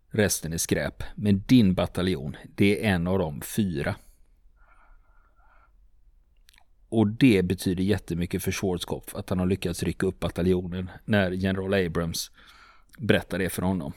Resten 0.10 0.54
är 0.54 0.58
skräp. 0.58 1.04
Men 1.16 1.44
din 1.48 1.74
bataljon, 1.74 2.38
det 2.56 2.86
är 2.86 2.94
en 2.94 3.08
av 3.08 3.20
de 3.20 3.42
fyra. 3.42 3.96
Och 6.90 7.08
det 7.08 7.44
betyder 7.44 7.84
jättemycket 7.84 8.44
för 8.44 8.52
Schwarzkopf 8.52 9.16
att 9.16 9.30
han 9.30 9.40
har 9.40 9.46
lyckats 9.46 9.84
rycka 9.84 10.08
upp 10.08 10.20
bataljonen 10.20 10.90
när 11.06 11.32
general 11.32 11.74
Abrams 11.74 12.32
berättar 12.98 13.40
det 13.40 13.50
för 13.50 13.62
honom. 13.62 13.94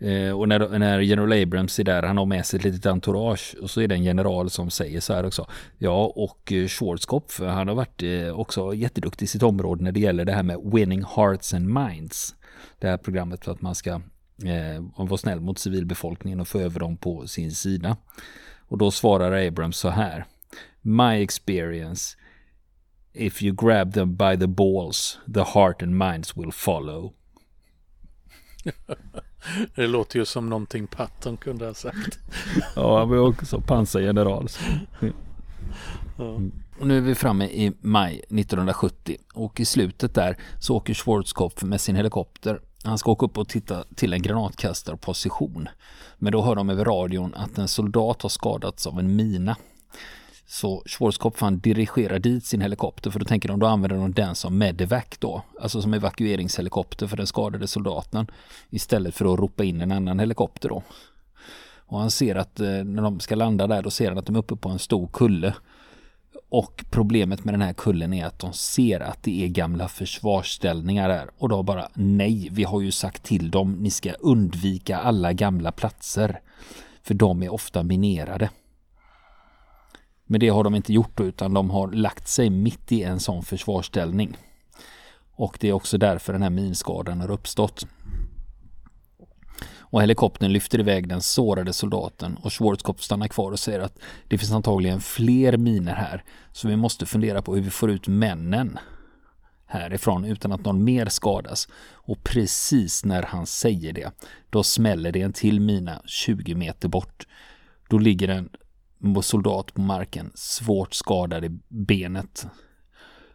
Eh, 0.00 0.30
och 0.38 0.48
när, 0.48 0.78
när 0.78 1.00
General 1.00 1.42
Abrams 1.42 1.78
är 1.78 1.84
där, 1.84 2.02
han 2.02 2.18
har 2.18 2.26
med 2.26 2.46
sig 2.46 2.58
ett 2.58 2.64
litet 2.64 2.86
entourage 2.86 3.56
och 3.60 3.70
så 3.70 3.80
är 3.80 3.88
det 3.88 3.94
en 3.94 4.04
general 4.04 4.50
som 4.50 4.70
säger 4.70 5.00
så 5.00 5.14
här 5.14 5.26
också. 5.26 5.46
Ja, 5.78 6.12
och 6.16 6.52
eh, 6.52 6.66
Schwarzkopf, 6.66 7.40
han 7.40 7.68
har 7.68 7.74
varit 7.74 8.02
eh, 8.02 8.40
också 8.40 8.74
jätteduktig 8.74 9.24
i 9.24 9.28
sitt 9.28 9.42
område 9.42 9.84
när 9.84 9.92
det 9.92 10.00
gäller 10.00 10.24
det 10.24 10.32
här 10.32 10.42
med 10.42 10.60
winning 10.64 11.04
hearts 11.16 11.54
and 11.54 11.66
minds. 11.66 12.34
Det 12.78 12.88
här 12.88 12.96
programmet 12.96 13.44
för 13.44 13.52
att 13.52 13.60
man 13.60 13.74
ska 13.74 13.90
eh, 14.44 14.84
vara 14.96 15.16
snäll 15.16 15.40
mot 15.40 15.58
civilbefolkningen 15.58 16.40
och 16.40 16.48
få 16.48 16.60
över 16.60 16.80
dem 16.80 16.96
på 16.96 17.26
sin 17.26 17.52
sida. 17.52 17.96
Och 18.68 18.78
då 18.78 18.90
svarar 18.90 19.46
Abrams 19.46 19.76
så 19.76 19.88
här. 19.88 20.24
My 20.80 21.22
experience 21.22 22.16
If 23.12 23.42
you 23.42 23.52
grab 23.52 23.94
them 23.94 24.14
by 24.14 24.36
the 24.36 24.46
balls, 24.46 25.18
the 25.34 25.44
heart 25.44 25.82
and 25.82 25.98
minds 25.98 26.36
will 26.36 26.52
follow. 26.52 27.14
Det 29.74 29.86
låter 29.86 30.18
ju 30.18 30.24
som 30.24 30.48
någonting 30.48 30.86
Patton 30.86 31.36
kunde 31.36 31.66
ha 31.66 31.74
sagt. 31.74 32.18
ja, 32.76 32.98
han 32.98 33.08
var 33.08 33.16
också 33.16 33.60
pansargeneral. 33.60 34.48
Ja. 36.16 36.40
Och 36.80 36.86
nu 36.86 36.96
är 36.96 37.00
vi 37.00 37.14
framme 37.14 37.44
i 37.44 37.72
maj 37.80 38.14
1970 38.14 39.16
och 39.34 39.60
i 39.60 39.64
slutet 39.64 40.14
där 40.14 40.36
så 40.60 40.76
åker 40.76 40.94
Schwarzkopf 40.94 41.62
med 41.62 41.80
sin 41.80 41.96
helikopter. 41.96 42.60
Han 42.84 42.98
ska 42.98 43.10
åka 43.10 43.26
upp 43.26 43.38
och 43.38 43.48
titta 43.48 43.84
till 43.94 44.12
en 44.12 44.22
granatkastarposition. 44.22 45.68
Men 46.18 46.32
då 46.32 46.42
hör 46.42 46.54
de 46.54 46.70
över 46.70 46.84
radion 46.84 47.34
att 47.34 47.58
en 47.58 47.68
soldat 47.68 48.22
har 48.22 48.28
skadats 48.28 48.86
av 48.86 48.98
en 48.98 49.16
mina. 49.16 49.56
Så 50.50 50.82
Schwarzkopf 50.86 51.40
han 51.40 51.58
dirigerar 51.58 52.18
dit 52.18 52.44
sin 52.44 52.60
helikopter 52.60 53.10
för 53.10 53.18
då 53.18 53.24
tänker 53.24 53.48
de 53.48 53.58
då 53.58 53.66
använder 53.66 53.96
de 53.96 54.12
den 54.12 54.34
som 54.34 54.58
medevac 54.58 55.04
då. 55.18 55.42
Alltså 55.60 55.82
som 55.82 55.94
evakueringshelikopter 55.94 57.06
för 57.06 57.16
den 57.16 57.26
skadade 57.26 57.66
soldaten. 57.66 58.26
Istället 58.70 59.14
för 59.14 59.32
att 59.32 59.40
ropa 59.40 59.64
in 59.64 59.80
en 59.80 59.92
annan 59.92 60.18
helikopter 60.18 60.68
då. 60.68 60.82
Och 61.76 61.98
han 61.98 62.10
ser 62.10 62.34
att 62.34 62.60
eh, 62.60 62.66
när 62.68 63.02
de 63.02 63.20
ska 63.20 63.34
landa 63.34 63.66
där 63.66 63.82
då 63.82 63.90
ser 63.90 64.08
han 64.08 64.18
att 64.18 64.26
de 64.26 64.34
är 64.34 64.40
uppe 64.40 64.56
på 64.56 64.68
en 64.68 64.78
stor 64.78 65.08
kulle. 65.12 65.54
Och 66.48 66.84
problemet 66.90 67.44
med 67.44 67.54
den 67.54 67.62
här 67.62 67.72
kullen 67.72 68.12
är 68.12 68.26
att 68.26 68.38
de 68.38 68.52
ser 68.52 69.00
att 69.00 69.22
det 69.22 69.44
är 69.44 69.48
gamla 69.48 69.88
försvarsställningar 69.88 71.08
där. 71.08 71.30
Och 71.38 71.48
då 71.48 71.62
bara 71.62 71.88
nej, 71.94 72.48
vi 72.52 72.64
har 72.64 72.80
ju 72.80 72.90
sagt 72.90 73.22
till 73.22 73.50
dem, 73.50 73.72
ni 73.72 73.90
ska 73.90 74.12
undvika 74.12 74.98
alla 74.98 75.32
gamla 75.32 75.72
platser. 75.72 76.40
För 77.02 77.14
de 77.14 77.42
är 77.42 77.52
ofta 77.52 77.82
minerade. 77.82 78.50
Men 80.30 80.40
det 80.40 80.48
har 80.48 80.64
de 80.64 80.74
inte 80.74 80.92
gjort 80.92 81.20
utan 81.20 81.54
de 81.54 81.70
har 81.70 81.90
lagt 81.90 82.28
sig 82.28 82.50
mitt 82.50 82.92
i 82.92 83.02
en 83.02 83.20
sån 83.20 83.42
försvarsställning. 83.42 84.36
Och 85.34 85.58
det 85.60 85.68
är 85.68 85.72
också 85.72 85.98
därför 85.98 86.32
den 86.32 86.42
här 86.42 86.50
minskadan 86.50 87.20
har 87.20 87.30
uppstått. 87.30 87.86
Och 89.90 90.02
helikoptern 90.02 90.52
lyfter 90.52 90.80
iväg 90.80 91.08
den 91.08 91.20
sårade 91.20 91.72
soldaten 91.72 92.36
och 92.42 92.52
Schwarzkopf 92.52 93.02
stannar 93.02 93.28
kvar 93.28 93.52
och 93.52 93.58
säger 93.58 93.80
att 93.80 93.98
det 94.28 94.38
finns 94.38 94.52
antagligen 94.52 95.00
fler 95.00 95.56
miner 95.56 95.94
här 95.94 96.24
så 96.52 96.68
vi 96.68 96.76
måste 96.76 97.06
fundera 97.06 97.42
på 97.42 97.54
hur 97.54 97.62
vi 97.62 97.70
får 97.70 97.90
ut 97.90 98.08
männen 98.08 98.78
härifrån 99.66 100.24
utan 100.24 100.52
att 100.52 100.64
någon 100.64 100.84
mer 100.84 101.06
skadas. 101.06 101.68
Och 101.92 102.24
precis 102.24 103.04
när 103.04 103.22
han 103.22 103.46
säger 103.46 103.92
det, 103.92 104.10
då 104.50 104.62
smäller 104.62 105.12
det 105.12 105.22
en 105.22 105.32
till 105.32 105.60
mina 105.60 106.02
20 106.04 106.54
meter 106.54 106.88
bort. 106.88 107.26
Då 107.88 107.98
ligger 107.98 108.28
en 108.28 108.48
soldat 109.22 109.74
på 109.74 109.80
marken, 109.80 110.30
svårt 110.34 110.94
skadad 110.94 111.44
i 111.44 111.58
benet. 111.68 112.46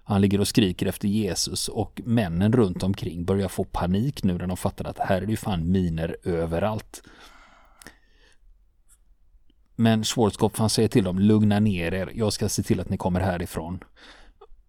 Han 0.03 0.21
ligger 0.21 0.39
och 0.39 0.47
skriker 0.47 0.85
efter 0.85 1.07
Jesus 1.07 1.67
och 1.67 2.01
männen 2.05 2.53
runt 2.53 2.83
omkring 2.83 3.25
börjar 3.25 3.47
få 3.47 3.63
panik 3.63 4.23
nu 4.23 4.37
när 4.37 4.47
de 4.47 4.57
fattar 4.57 4.85
att 4.85 4.99
här 4.99 5.21
är 5.21 5.25
det 5.25 5.31
ju 5.31 5.37
fan 5.37 5.71
miner 5.71 6.17
överallt. 6.23 7.01
Men 9.75 10.03
Schwarzkopf 10.03 10.59
han 10.59 10.69
säger 10.69 10.89
till 10.89 11.03
dem, 11.03 11.19
lugna 11.19 11.59
ner 11.59 11.93
er, 11.93 12.11
jag 12.15 12.33
ska 12.33 12.49
se 12.49 12.63
till 12.63 12.79
att 12.79 12.89
ni 12.89 12.97
kommer 12.97 13.19
härifrån. 13.19 13.79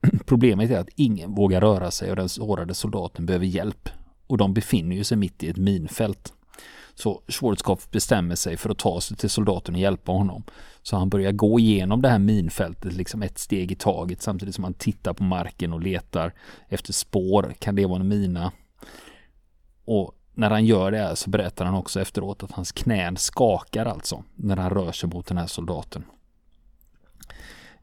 Problemet 0.27 0.71
är 0.71 0.79
att 0.79 0.89
ingen 0.97 1.35
vågar 1.35 1.61
röra 1.61 1.91
sig 1.91 2.11
och 2.11 2.17
den 2.17 2.29
sårade 2.29 2.75
soldaten 2.75 3.27
behöver 3.27 3.47
hjälp. 3.47 3.89
Och 4.27 4.39
de 4.39 4.55
befinner 4.55 4.97
ju 4.97 5.05
sig 5.05 5.17
mitt 5.17 5.43
i 5.43 5.49
ett 5.49 5.57
minfält. 5.57 6.33
Så 6.95 7.23
Schwarzkopf 7.29 7.91
bestämmer 7.91 8.35
sig 8.35 8.57
för 8.57 8.71
att 8.71 8.79
ta 8.79 9.01
sig 9.01 9.17
till 9.17 9.31
soldaten 9.31 9.75
och 9.75 9.81
hjälpa 9.81 10.13
honom. 10.13 10.45
Så 10.83 10.97
han 10.97 11.09
börjar 11.09 11.33
gå 11.33 11.61
igenom 11.61 12.03
det 12.03 12.09
här 12.09 12.19
minfältet 12.19 12.93
liksom 12.93 13.23
ett 13.23 13.39
steg 13.39 13.73
i 13.73 13.75
taget 13.75 14.23
samtidigt 14.23 14.55
som 14.55 14.65
han 14.65 14.75
tittar 14.75 15.13
på 15.13 15.25
marken 15.25 15.73
och 15.73 15.81
letar 15.81 16.35
efter 16.69 16.93
spår. 16.93 17.55
Kan 17.59 17.75
det 17.75 17.87
vara 17.87 18.01
en 18.01 18.09
mina? 18.09 18.53
Och 19.85 20.15
när 20.35 20.51
han 20.51 20.65
gör 20.65 20.91
det 20.91 21.17
så 21.17 21.31
berättar 21.31 21.65
han 21.65 21.75
också 21.75 22.01
efteråt 22.01 22.43
att 22.43 22.53
hans 22.53 22.73
knän 22.73 23.17
skakar 23.17 23.87
alltså 23.87 24.25
när 24.35 24.57
han 24.57 24.71
rör 24.71 24.93
sig 24.93 25.09
mot 25.09 25.27
den 25.27 25.39
här 25.39 25.47
soldaten. 25.47 26.05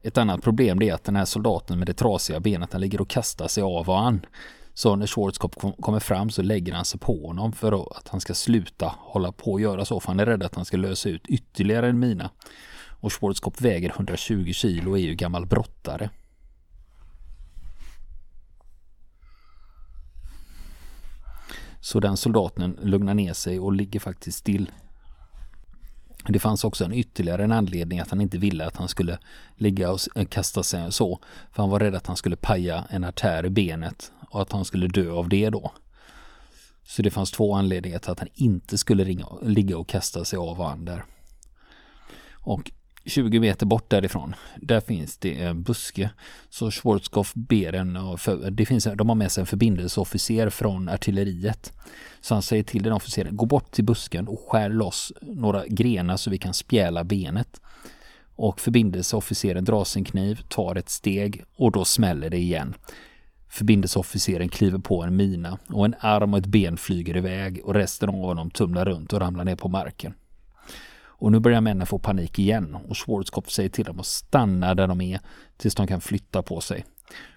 Ett 0.02 0.18
annat 0.18 0.44
problem 0.44 0.82
är 0.82 0.94
att 0.94 1.04
den 1.04 1.16
här 1.16 1.26
soldaten 1.26 1.80
med 1.80 1.88
det 1.88 1.94
trasiga 1.94 2.40
benet 2.40 2.72
han 2.72 2.82
ligger 2.82 3.02
och 3.02 3.10
kastar 3.10 3.48
sig 3.48 3.64
av 3.64 3.90
och 3.90 4.00
an. 4.00 4.26
Så 4.74 4.96
när 4.96 5.08
Schwarzkopf 5.08 5.58
kommer 5.82 6.00
fram 6.00 6.30
så 6.30 6.42
lägger 6.42 6.74
han 6.74 6.86
sig 6.86 7.00
på 7.00 7.28
honom 7.28 7.54
för 7.54 7.98
att 7.98 8.08
han 8.08 8.22
ska 8.22 8.34
sluta 8.34 8.96
hålla 8.98 9.32
på 9.32 9.52
och 9.52 9.62
göra 9.62 9.86
så. 9.86 10.00
För 10.00 10.08
han 10.08 10.20
är 10.20 10.26
rädd 10.26 10.44
att 10.44 10.56
han 10.56 10.66
ska 10.66 10.78
lösa 10.78 11.10
ut 11.10 11.28
ytterligare 11.28 11.90
en 11.90 12.00
mina. 12.00 12.30
Och 13.02 13.14
Schwarzkopf 13.14 13.62
väger 13.62 13.90
120 13.90 14.52
kilo 14.54 14.92
och 14.92 14.98
är 14.98 15.02
ju 15.02 15.16
gammal 15.16 15.46
brottare. 15.46 16.10
Så 21.80 22.00
den 22.00 22.18
soldaten 22.18 22.78
lugnar 22.82 23.14
ner 23.14 23.34
sig 23.34 23.60
och 23.60 23.74
ligger 23.74 24.00
faktiskt 24.00 24.38
still. 24.38 24.72
Det 26.28 26.40
fanns 26.40 26.64
också 26.64 26.86
en 26.86 26.94
ytterligare 26.94 27.44
en 27.44 27.52
anledning 27.52 28.00
att 28.00 28.10
han 28.10 28.22
inte 28.22 28.38
ville 28.38 28.66
att 28.66 28.78
han 28.78 28.88
skulle 28.88 29.20
ligga 29.56 29.92
och 29.92 30.00
eh, 30.16 30.26
kasta 30.26 30.64
sig 30.64 30.92
så. 30.92 31.20
För 31.52 31.64
han 31.64 31.70
var 31.70 31.80
rädd 31.80 31.96
att 31.96 32.08
han 32.08 32.18
skulle 32.18 32.36
paja 32.36 32.86
en 32.90 33.04
artär 33.04 33.46
i 33.46 33.50
benet 33.50 34.12
och 34.30 34.42
att 34.42 34.52
han 34.52 34.66
skulle 34.66 34.88
dö 34.88 35.12
av 35.12 35.30
det 35.30 35.50
då. 35.50 35.72
Så 36.84 37.02
det 37.02 37.12
fanns 37.12 37.32
två 37.32 37.56
anledningar 37.56 38.00
till 38.00 38.12
att 38.12 38.20
han 38.20 38.28
inte 38.34 38.78
skulle 38.78 39.04
ringa, 39.04 39.26
ligga 39.42 39.78
och 39.78 39.88
kasta 39.88 40.26
sig 40.26 40.38
av 40.38 40.58
varandra 40.58 40.94
där. 40.94 41.04
Och 42.34 42.72
20 43.06 43.40
meter 43.40 43.66
bort 43.66 43.90
därifrån, 43.90 44.36
där 44.58 44.80
finns 44.80 45.18
det 45.18 45.42
en 45.42 45.64
buske. 45.64 46.10
Så 46.50 46.72
Schwarzkopf 46.72 47.34
ber 47.34 47.74
en, 47.74 47.98
det 48.52 48.66
finns, 48.66 48.88
de 48.96 49.10
har 49.10 49.16
med 49.16 49.32
sig 49.32 49.42
en 49.42 49.48
förbindelseofficer 49.48 50.50
från 50.50 50.90
artilleriet. 50.90 51.74
Så 52.22 52.34
han 52.34 52.42
säger 52.42 52.64
till 52.64 52.84
den 52.84 52.94
officeren, 52.94 53.38
gå 53.38 53.46
bort 53.46 53.72
till 53.72 53.84
busken 53.86 54.28
och 54.28 54.46
skär 54.48 54.70
loss 54.70 55.14
några 55.22 55.68
grenar 55.68 56.18
så 56.18 56.30
vi 56.30 56.38
kan 56.38 56.54
spjäla 56.54 57.04
benet. 57.04 57.62
Och 58.36 58.60
förbindelseofficeren 58.60 59.66
drar 59.66 59.84
sin 59.84 60.06
kniv, 60.06 60.42
tar 60.50 60.76
ett 60.76 60.90
steg 60.90 61.44
och 61.56 61.72
då 61.72 61.86
smäller 61.86 62.30
det 62.30 62.38
igen. 62.38 62.74
Förbindelseofficeren 63.50 64.50
kliver 64.50 64.80
på 64.80 65.04
en 65.04 65.16
mina 65.16 65.58
och 65.68 65.86
en 65.86 65.96
arm 66.00 66.34
och 66.34 66.40
ett 66.40 66.46
ben 66.46 66.78
flyger 66.78 67.18
iväg 67.18 67.62
och 67.64 67.74
resten 67.74 68.10
av 68.10 68.16
honom 68.16 68.52
tumlar 68.52 68.86
runt 68.86 69.14
och 69.14 69.20
ramlar 69.20 69.46
ner 69.46 69.56
på 69.56 69.70
marken. 69.70 70.14
Och 71.22 71.32
nu 71.32 71.40
börjar 71.40 71.62
männen 71.62 71.88
få 71.88 72.00
panik 72.00 72.40
igen 72.40 72.78
och 72.88 72.98
Schwarzkopf 72.98 73.50
säger 73.50 73.70
till 73.70 73.86
dem 73.86 74.00
att 74.00 74.06
stanna 74.06 74.76
där 74.76 74.88
de 74.88 75.02
är 75.02 75.20
tills 75.58 75.76
de 75.76 75.88
kan 75.88 76.02
flytta 76.02 76.42
på 76.42 76.62
sig. 76.62 76.86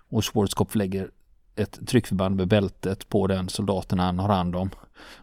Och 0.08 0.24
Schwarzkopf 0.24 0.74
lägger 0.74 1.10
ett 1.56 1.86
tryckförband 1.86 2.36
med 2.36 2.48
bältet 2.48 3.08
på 3.08 3.26
den 3.26 3.48
soldaten 3.48 3.98
han 3.98 4.18
har 4.18 4.28
hand 4.28 4.56
om. 4.56 4.70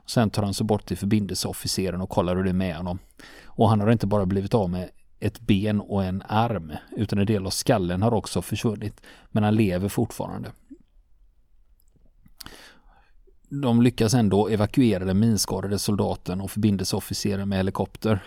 Sen 0.06 0.30
tar 0.30 0.43
han 0.43 0.54
sig 0.54 0.65
bort 0.65 0.86
till 0.86 0.97
förbindelseofficeren 0.97 2.02
och 2.02 2.10
kollar 2.10 2.36
hur 2.36 2.43
det 2.43 2.50
är 2.50 2.54
med 2.54 2.76
honom. 2.76 3.00
Och 3.45 3.69
han 3.69 3.80
har 3.80 3.91
inte 3.91 4.08
bara 4.08 4.26
blivit 4.26 4.54
av 4.54 4.69
med 4.69 4.89
ett 5.19 5.39
ben 5.39 5.82
och 5.82 6.04
en 6.04 6.24
arm 6.28 6.71
utan 6.91 7.19
en 7.19 7.26
del 7.26 7.45
av 7.45 7.50
skallen 7.50 8.02
har 8.02 8.13
också 8.13 8.41
försvunnit. 8.41 9.02
Men 9.32 9.43
han 9.43 9.56
lever 9.56 9.89
fortfarande. 9.89 10.52
De 13.50 13.82
lyckas 13.82 14.13
ändå 14.13 14.47
evakuera 14.47 15.06
den 15.06 15.19
minskadade 15.19 15.80
soldaten 15.80 16.41
och 16.41 16.52
förbindelseofficeren 16.52 17.50
med 17.50 17.58
helikopter. 17.58 18.24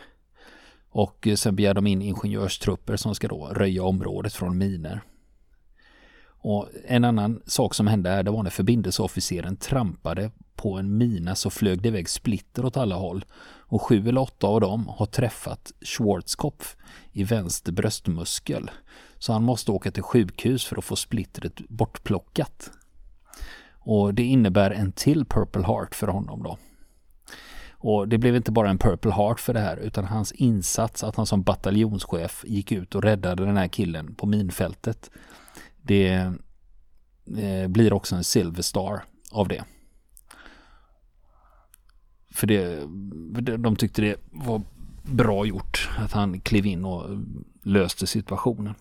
Och 0.94 1.26
eh, 1.26 1.35
sen 1.35 1.57
begär 1.57 1.74
de 1.74 1.87
in 1.87 2.02
ingenjörstrupper 2.02 2.96
som 2.96 3.14
ska 3.14 3.28
då 3.28 3.46
röja 3.46 3.85
området 3.85 4.35
från 4.35 4.59
miner. 4.59 5.02
Och 6.26 6.68
en 6.87 7.04
annan 7.04 7.42
sak 7.46 7.74
som 7.74 7.87
hände 7.87 8.11
här, 8.11 8.22
det 8.22 8.30
var 8.30 8.42
när 8.42 8.50
förbindelseofficeren 8.50 9.57
trampade 9.57 10.30
på 10.57 10.78
en 10.78 10.96
mina 10.96 11.35
så 11.35 11.50
flög 11.50 11.83
det 11.83 11.88
iväg 11.88 12.09
splitter 12.09 12.64
åt 12.64 12.76
alla 12.76 12.94
håll. 12.94 13.24
Och 13.44 13.83
sju 13.83 14.09
eller 14.09 14.20
åtta 14.20 14.46
av 14.46 14.61
dem 14.61 14.88
har 14.88 15.07
träffat 15.07 15.72
Schwarzkopf 15.80 16.76
i 17.12 17.24
vänster 17.24 17.72
bröstmuskel. 17.72 18.70
Så 19.18 19.33
han 19.33 19.42
måste 19.42 19.72
åka 19.72 19.90
till 19.90 20.02
sjukhus 20.02 20.64
för 20.64 20.78
att 20.78 20.85
få 20.85 20.96
splittret 20.96 21.68
bortplockat. 21.68 22.70
Och 23.72 24.14
det 24.14 24.24
innebär 24.24 24.70
en 24.70 24.92
till 24.92 25.24
Purple 25.24 25.66
Heart 25.66 25.94
för 25.94 26.07
honom 26.07 26.42
då. 26.42 26.59
Och 27.87 28.09
det 28.09 28.18
blev 28.18 28.37
inte 28.37 28.53
bara 28.53 28.70
en 28.70 28.79
Purple 28.79 29.12
Heart 29.12 29.40
för 29.40 29.55
det 29.55 29.61
här 29.61 29.77
utan 29.77 30.05
hans 30.05 30.33
insats 30.33 31.05
att 31.05 31.16
han 31.16 31.27
som 31.27 31.42
bataljonschef 31.42 32.44
gick 32.47 32.73
ut 32.73 32.94
och 32.94 33.03
räddade 33.03 33.44
den 33.44 33.57
här 33.57 33.68
killen 33.68 34.14
på 34.14 34.27
minfältet. 34.27 35.11
Det 35.83 36.09
eh, 37.37 37.68
blir 37.68 37.92
också 37.92 38.16
en 38.16 38.25
Silver 38.25 38.62
Star 38.62 39.05
av 39.31 39.49
det. 39.49 39.64
För 42.31 42.47
det, 42.47 42.87
de 43.57 43.77
tyckte 43.77 44.03
det 44.03 44.16
var 44.31 44.62
bra 45.03 45.47
gjort 45.47 45.90
att 45.99 46.12
han 46.12 46.40
klev 46.40 46.66
in 46.66 46.85
och 46.85 47.18
löste 47.62 48.07
situationen. 48.07 48.75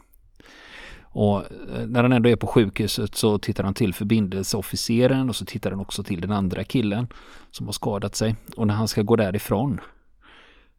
Och 1.14 1.38
eh, 1.40 1.88
när 1.88 2.04
han 2.04 2.12
ändå 2.12 2.30
är 2.30 2.36
på 2.36 2.48
sjukhuset 2.48 3.16
så 3.16 3.38
tittar 3.38 3.64
han 3.64 3.74
till 3.74 3.94
förbindelseofficeren 3.94 5.30
och 5.30 5.36
så 5.36 5.46
tittar 5.46 5.72
han 5.72 5.80
också 5.80 6.04
till 6.04 6.22
den 6.22 6.32
andra 6.32 6.64
killen 6.64 7.08
som 7.52 7.66
har 7.66 7.74
skadat 7.74 8.16
sig. 8.16 8.36
Och 8.58 8.68
när 8.68 8.74
han 8.74 8.88
ska 8.88 9.02
gå 9.02 9.16
därifrån 9.16 9.80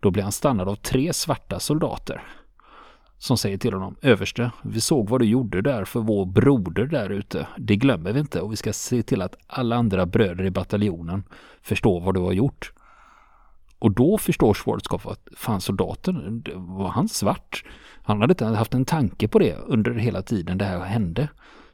då 0.01 0.11
blir 0.11 0.23
han 0.23 0.33
stannad 0.33 0.69
av 0.69 0.75
tre 0.77 1.13
svarta 1.13 1.61
soldater 1.61 2.23
som 3.19 3.39
säger 3.39 3.59
till 3.59 3.73
honom 3.73 3.97
överste, 4.03 4.51
vi 4.63 4.81
såg 4.81 5.09
vad 5.09 5.21
du 5.21 5.25
gjorde 5.25 5.63
där 5.63 5.85
för 5.85 6.01
vår 6.01 6.27
broder 6.27 6.87
där 6.87 7.11
ute. 7.11 7.47
Det 7.59 7.77
glömmer 7.77 8.13
vi 8.13 8.21
inte 8.21 8.41
och 8.41 8.53
vi 8.53 8.57
ska 8.57 8.73
se 8.73 9.03
till 9.03 9.23
att 9.23 9.37
alla 9.47 9.77
andra 9.77 10.07
bröder 10.07 10.45
i 10.45 10.51
bataljonen 10.51 11.25
förstår 11.63 12.01
vad 12.01 12.15
du 12.15 12.21
har 12.21 12.33
gjort. 12.33 12.73
Och 13.85 13.93
då 13.93 14.19
förstår 14.19 14.55
Schwarzkopf 14.55 15.07
att 15.07 15.29
fan 15.37 15.61
soldaten, 15.61 16.45
var 16.57 16.89
han 16.89 17.09
svart? 17.09 17.65
Han 18.03 18.21
hade 18.21 18.33
inte 18.33 18.45
haft 18.45 18.75
en 18.75 18.85
tanke 18.85 19.29
på 19.29 19.39
det 19.39 19.57
under 19.57 19.95
hela 19.95 20.23
tiden 20.23 20.59
det 20.59 20.65
här 20.65 20.81
hände. 20.81 21.29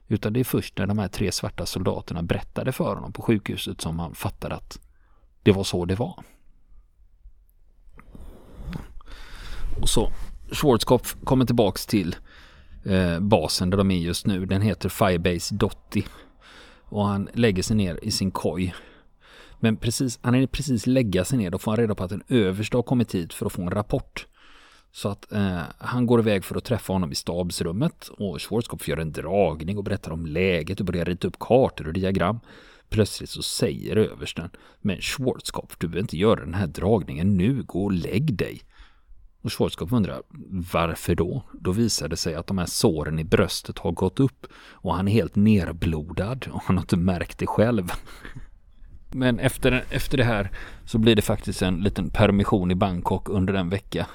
Utan 0.08 0.32
det 0.32 0.40
är 0.40 0.44
först 0.44 0.78
när 0.78 0.86
de 0.86 0.98
här 0.98 1.08
tre 1.08 1.32
svarta 1.32 1.66
soldaterna 1.66 2.22
berättade 2.22 2.72
för 2.72 2.94
honom 2.94 3.12
på 3.12 3.22
sjukhuset 3.22 3.80
som 3.80 3.98
han 3.98 4.14
fattade 4.14 4.54
att 4.54 4.80
det 5.42 5.52
var 5.52 5.64
så 5.64 5.84
det 5.84 5.94
var. 5.94 6.14
Och 9.80 9.88
så 9.88 10.12
Schwarzkopf 10.52 11.16
kommer 11.24 11.44
tillbaks 11.44 11.86
till 11.86 12.16
eh, 12.84 13.20
basen 13.20 13.70
där 13.70 13.78
de 13.78 13.90
är 13.90 13.98
just 13.98 14.26
nu. 14.26 14.46
Den 14.46 14.62
heter 14.62 14.88
Firebase 14.88 15.54
Dotti. 15.54 16.06
Och 16.84 17.06
han 17.06 17.28
lägger 17.34 17.62
sig 17.62 17.76
ner 17.76 17.98
i 18.02 18.10
sin 18.10 18.30
koj. 18.30 18.74
Men 19.60 19.76
precis, 19.76 20.18
han 20.22 20.34
är 20.34 20.46
precis 20.46 20.86
lägga 20.86 21.24
sig 21.24 21.38
ner. 21.38 21.50
Då 21.50 21.58
får 21.58 21.70
han 21.70 21.80
reda 21.80 21.94
på 21.94 22.04
att 22.04 22.12
en 22.12 22.22
överste 22.28 22.76
har 22.76 22.82
kommit 22.82 23.14
hit 23.14 23.32
för 23.32 23.46
att 23.46 23.52
få 23.52 23.62
en 23.62 23.70
rapport. 23.70 24.26
Så 24.92 25.08
att 25.08 25.32
eh, 25.32 25.60
han 25.78 26.06
går 26.06 26.20
iväg 26.20 26.44
för 26.44 26.56
att 26.56 26.64
träffa 26.64 26.92
honom 26.92 27.12
i 27.12 27.14
stabsrummet 27.14 28.08
och 28.08 28.42
Schwarzkopf 28.42 28.88
gör 28.88 28.96
en 28.96 29.12
dragning 29.12 29.78
och 29.78 29.84
berättar 29.84 30.10
om 30.10 30.26
läget 30.26 30.80
och 30.80 30.86
börjar 30.86 31.04
rita 31.04 31.28
upp 31.28 31.38
kartor 31.38 31.86
och 31.86 31.92
diagram. 31.92 32.40
Plötsligt 32.88 33.30
så 33.30 33.42
säger 33.42 33.96
översten, 33.96 34.50
men 34.80 35.00
Schwarzkopf, 35.00 35.76
du 35.78 35.88
behöver 35.88 36.02
inte 36.02 36.16
göra 36.16 36.40
den 36.40 36.54
här 36.54 36.66
dragningen 36.66 37.36
nu, 37.36 37.62
gå 37.62 37.84
och 37.84 37.92
lägg 37.92 38.34
dig. 38.34 38.60
Och 39.42 39.52
Schwarzkopf 39.52 39.92
undrar, 39.92 40.22
varför 40.72 41.14
då? 41.14 41.42
Då 41.52 41.72
visar 41.72 42.08
det 42.08 42.16
sig 42.16 42.34
att 42.34 42.46
de 42.46 42.58
här 42.58 42.66
såren 42.66 43.18
i 43.18 43.24
bröstet 43.24 43.78
har 43.78 43.92
gått 43.92 44.20
upp 44.20 44.46
och 44.72 44.94
han 44.94 45.08
är 45.08 45.12
helt 45.12 45.36
nerblodad 45.36 46.48
och 46.52 46.62
han 46.64 46.76
har 46.76 46.82
inte 46.82 46.96
märkt 46.96 47.38
det 47.38 47.46
själv. 47.46 47.88
Men 49.12 49.38
efter, 49.38 49.84
efter 49.90 50.18
det 50.18 50.24
här 50.24 50.50
så 50.86 50.98
blir 50.98 51.16
det 51.16 51.22
faktiskt 51.22 51.62
en 51.62 51.76
liten 51.76 52.10
permission 52.10 52.70
i 52.70 52.74
Bangkok 52.74 53.28
under 53.28 53.54
en 53.54 53.68
vecka. 53.68 54.06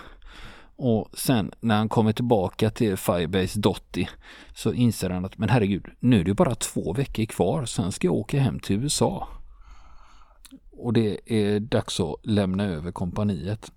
Och 0.76 1.10
sen 1.14 1.52
när 1.60 1.76
han 1.76 1.90
kommer 1.90 2.14
tillbaka 2.14 2.70
till 2.70 2.98
Firebase 2.98 3.60
Dotti 3.60 4.10
så 4.54 4.74
inser 4.74 5.10
han 5.10 5.26
att 5.26 5.38
men 5.38 5.50
herregud, 5.50 5.86
nu 6.00 6.20
är 6.20 6.24
det 6.24 6.34
bara 6.34 6.56
två 6.56 6.94
veckor 6.94 7.26
kvar, 7.26 7.66
sen 7.66 7.92
ska 7.92 8.08
jag 8.08 8.16
åka 8.16 8.40
hem 8.40 8.60
till 8.60 8.84
USA. 8.84 9.28
Och 10.72 10.94
det 10.94 11.20
är 11.26 11.60
dags 11.60 12.00
att 12.00 12.16
lämna 12.24 12.64
över 12.64 12.92
kompaniet. 12.92 13.72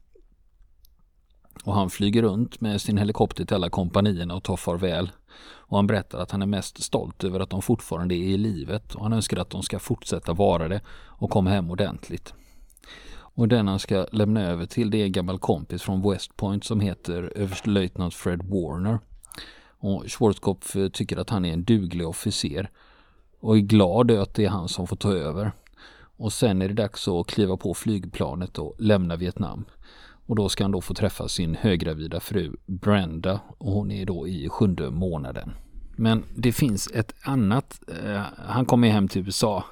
Och 1.64 1.74
han 1.74 1.90
flyger 1.90 2.22
runt 2.22 2.60
med 2.60 2.80
sin 2.80 2.98
helikopter 2.98 3.44
till 3.44 3.56
alla 3.56 3.70
kompanierna 3.70 4.34
och 4.34 4.42
tar 4.42 4.56
farväl. 4.56 5.10
Och 5.40 5.76
han 5.78 5.86
berättar 5.86 6.18
att 6.18 6.30
han 6.30 6.42
är 6.42 6.46
mest 6.46 6.82
stolt 6.82 7.24
över 7.24 7.40
att 7.40 7.50
de 7.50 7.62
fortfarande 7.62 8.14
är 8.14 8.28
i 8.28 8.36
livet 8.36 8.94
och 8.94 9.02
han 9.02 9.12
önskar 9.12 9.36
att 9.36 9.50
de 9.50 9.62
ska 9.62 9.78
fortsätta 9.78 10.32
vara 10.32 10.68
det 10.68 10.80
och 11.06 11.30
komma 11.30 11.50
hem 11.50 11.70
ordentligt. 11.70 12.34
Och 13.38 13.48
den 13.48 13.68
han 13.68 13.78
ska 13.78 14.06
lämna 14.12 14.42
över 14.42 14.66
till 14.66 14.90
det 14.90 14.98
är 14.98 15.04
en 15.04 15.12
gammal 15.12 15.38
kompis 15.38 15.82
från 15.82 16.10
West 16.10 16.36
Point 16.36 16.64
som 16.64 16.80
heter 16.80 17.32
överstelöjtnant 17.36 18.14
Fred 18.14 18.42
Warner. 18.42 18.98
Och 19.80 20.04
Schwarzkopf 20.06 20.76
tycker 20.92 21.16
att 21.16 21.30
han 21.30 21.44
är 21.44 21.52
en 21.52 21.64
duglig 21.64 22.08
officer 22.08 22.70
och 23.40 23.56
är 23.56 23.60
glad 23.60 24.10
över 24.10 24.22
att 24.22 24.34
det 24.34 24.44
är 24.44 24.48
han 24.48 24.68
som 24.68 24.86
får 24.86 24.96
ta 24.96 25.12
över. 25.12 25.52
Och 26.16 26.32
sen 26.32 26.62
är 26.62 26.68
det 26.68 26.74
dags 26.74 27.08
att 27.08 27.26
kliva 27.26 27.56
på 27.56 27.74
flygplanet 27.74 28.58
och 28.58 28.74
lämna 28.78 29.16
Vietnam. 29.16 29.64
Och 30.28 30.36
då 30.36 30.48
ska 30.48 30.64
han 30.64 30.70
då 30.70 30.80
få 30.80 30.94
träffa 30.94 31.28
sin 31.28 31.54
höggravida 31.54 32.20
fru 32.20 32.56
Brenda 32.66 33.40
och 33.58 33.72
hon 33.72 33.90
är 33.90 34.06
då 34.06 34.28
i 34.28 34.48
sjunde 34.48 34.90
månaden. 34.90 35.52
Men 35.96 36.24
det 36.34 36.52
finns 36.52 36.90
ett 36.94 37.14
annat, 37.22 37.80
eh, 38.04 38.22
han 38.36 38.66
kommer 38.66 38.88
hem 38.88 39.08
till 39.08 39.22
USA, 39.22 39.64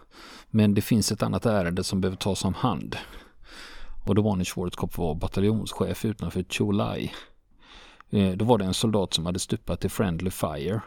men 0.50 0.74
det 0.74 0.80
finns 0.80 1.12
ett 1.12 1.22
annat 1.22 1.46
ärende 1.46 1.84
som 1.84 2.00
behöver 2.00 2.16
tas 2.16 2.44
om 2.44 2.54
hand. 2.54 2.96
Och 4.06 4.14
då 4.14 4.22
var 4.22 4.36
när 4.36 4.44
Schwarzkopf 4.44 4.98
var 4.98 5.14
bataljonschef 5.14 6.04
utanför 6.04 6.42
Chulai. 6.42 7.12
Eh, 8.10 8.32
då 8.32 8.44
var 8.44 8.58
det 8.58 8.64
en 8.64 8.74
soldat 8.74 9.14
som 9.14 9.26
hade 9.26 9.38
stupat 9.38 9.84
i 9.84 9.88
Friendly 9.88 10.30
Fire. 10.30 10.80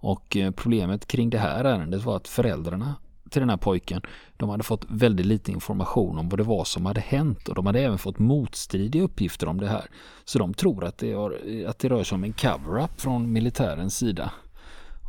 Och 0.00 0.36
eh, 0.36 0.50
problemet 0.50 1.06
kring 1.06 1.30
det 1.30 1.38
här 1.38 1.64
ärendet 1.64 2.04
var 2.04 2.16
att 2.16 2.28
föräldrarna 2.28 2.94
till 3.30 3.40
den 3.40 3.50
här 3.50 3.56
pojken, 3.56 4.02
de 4.36 4.48
hade 4.48 4.62
fått 4.62 4.84
väldigt 4.88 5.26
lite 5.26 5.52
information 5.52 6.18
om 6.18 6.28
vad 6.28 6.38
det 6.38 6.44
var 6.44 6.64
som 6.64 6.86
hade 6.86 7.00
hänt 7.00 7.48
och 7.48 7.54
de 7.54 7.66
hade 7.66 7.80
även 7.80 7.98
fått 7.98 8.18
motstridiga 8.18 9.02
uppgifter 9.02 9.48
om 9.48 9.60
det 9.60 9.68
här. 9.68 9.90
Så 10.24 10.38
de 10.38 10.54
tror 10.54 10.84
att 10.84 10.98
det, 10.98 11.12
har, 11.12 11.38
att 11.68 11.78
det 11.78 11.88
rör 11.88 12.04
sig 12.04 12.16
om 12.16 12.24
en 12.24 12.32
cover-up 12.32 13.00
från 13.00 13.32
militärens 13.32 13.96
sida. 13.96 14.32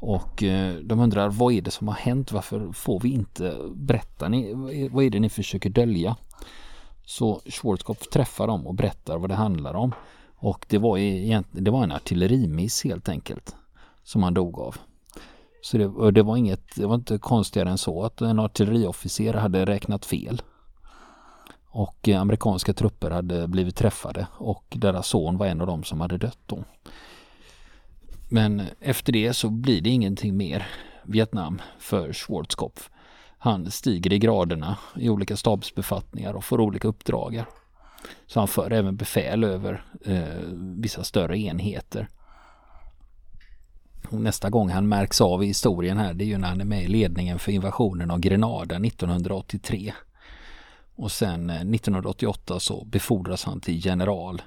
Och 0.02 0.44
eh, 0.44 0.76
de 0.76 1.00
undrar 1.00 1.30
vad 1.30 1.54
är 1.54 1.62
det 1.62 1.72
som 1.72 1.88
har 1.88 1.96
hänt? 1.96 2.32
Varför 2.32 2.72
får 2.72 3.00
vi 3.00 3.10
inte 3.10 3.58
berätta? 3.76 4.30
Ni, 4.30 4.54
vad 4.92 5.04
är 5.04 5.10
det 5.10 5.20
ni 5.20 5.30
försöker 5.30 5.70
dölja? 5.70 6.16
Så 7.06 7.42
Schwarzkopf 7.46 8.08
träffar 8.10 8.48
dem 8.48 8.68
och 8.68 8.76
berättar 8.76 9.18
vad 9.18 9.30
det 9.30 9.36
handlar 9.36 9.74
om. 9.74 9.94
Och 10.36 10.66
det 10.70 10.78
var, 10.78 10.98
egentligen, 10.98 11.64
det 11.64 11.72
var 11.72 11.84
en 11.84 11.92
artillerimiss 11.92 12.84
helt 12.84 13.10
enkelt 13.10 13.56
som 14.04 14.24
han 14.24 14.34
dog 14.34 14.60
av. 14.60 14.76
Så 15.68 15.78
det, 15.78 16.12
det, 16.12 16.24
var 16.24 16.38
inget, 16.38 16.76
det 16.76 16.86
var 16.86 16.96
inte 16.96 17.18
konstigare 17.18 17.70
än 17.70 17.78
så 17.78 18.04
att 18.04 18.22
en 18.22 18.40
artilleriofficer 18.40 19.34
hade 19.34 19.66
räknat 19.66 20.06
fel. 20.06 20.42
Och 21.66 22.08
amerikanska 22.08 22.74
trupper 22.74 23.12
hade 23.12 23.48
blivit 23.48 23.76
träffade 23.76 24.28
och 24.38 24.64
deras 24.70 25.08
son 25.08 25.38
var 25.38 25.46
en 25.46 25.62
av 25.62 25.68
dem 25.68 25.84
som 25.84 26.02
hade 26.02 26.18
dött 26.18 26.40
då. 26.46 26.64
Men 28.30 28.62
efter 28.80 29.14
det 29.14 29.34
så 29.34 29.50
blir 29.50 29.82
det 29.82 29.90
ingenting 29.90 30.38
mer 30.38 30.68
Vietnam 31.04 31.62
för 31.80 32.14
Schwarzkopf. 32.14 32.90
Han 33.38 33.72
stiger 33.72 34.14
i 34.14 34.20
graderna 34.20 34.78
i 34.96 35.10
olika 35.10 35.38
stabsbefattningar 35.38 36.34
och 36.34 36.44
får 36.44 36.62
olika 36.62 36.88
uppdrag. 36.88 37.44
Så 38.28 38.40
han 38.40 38.48
för 38.48 38.72
även 38.72 38.96
befäl 38.96 39.44
över 39.44 39.84
eh, 40.06 40.44
vissa 40.78 41.04
större 41.04 41.40
enheter. 41.40 42.08
Och 44.10 44.22
nästa 44.22 44.50
gång 44.50 44.70
han 44.70 44.88
märks 44.88 45.22
av 45.22 45.44
i 45.44 45.48
historien 45.48 45.98
här 45.98 46.14
det 46.14 46.24
är 46.24 46.26
ju 46.26 46.38
när 46.38 46.48
han 46.48 46.62
är 46.62 46.66
med 46.66 46.84
i 46.84 46.88
ledningen 46.88 47.40
för 47.40 47.52
invasionen 47.52 48.12
av 48.12 48.20
Grenada 48.20 48.76
1983. 48.76 49.94
Och 50.96 51.12
sen 51.12 51.50
eh, 51.50 51.56
1988 51.56 52.60
så 52.60 52.86
befordras 52.86 53.44
han 53.44 53.62
till 53.62 53.86
general. 53.86 54.42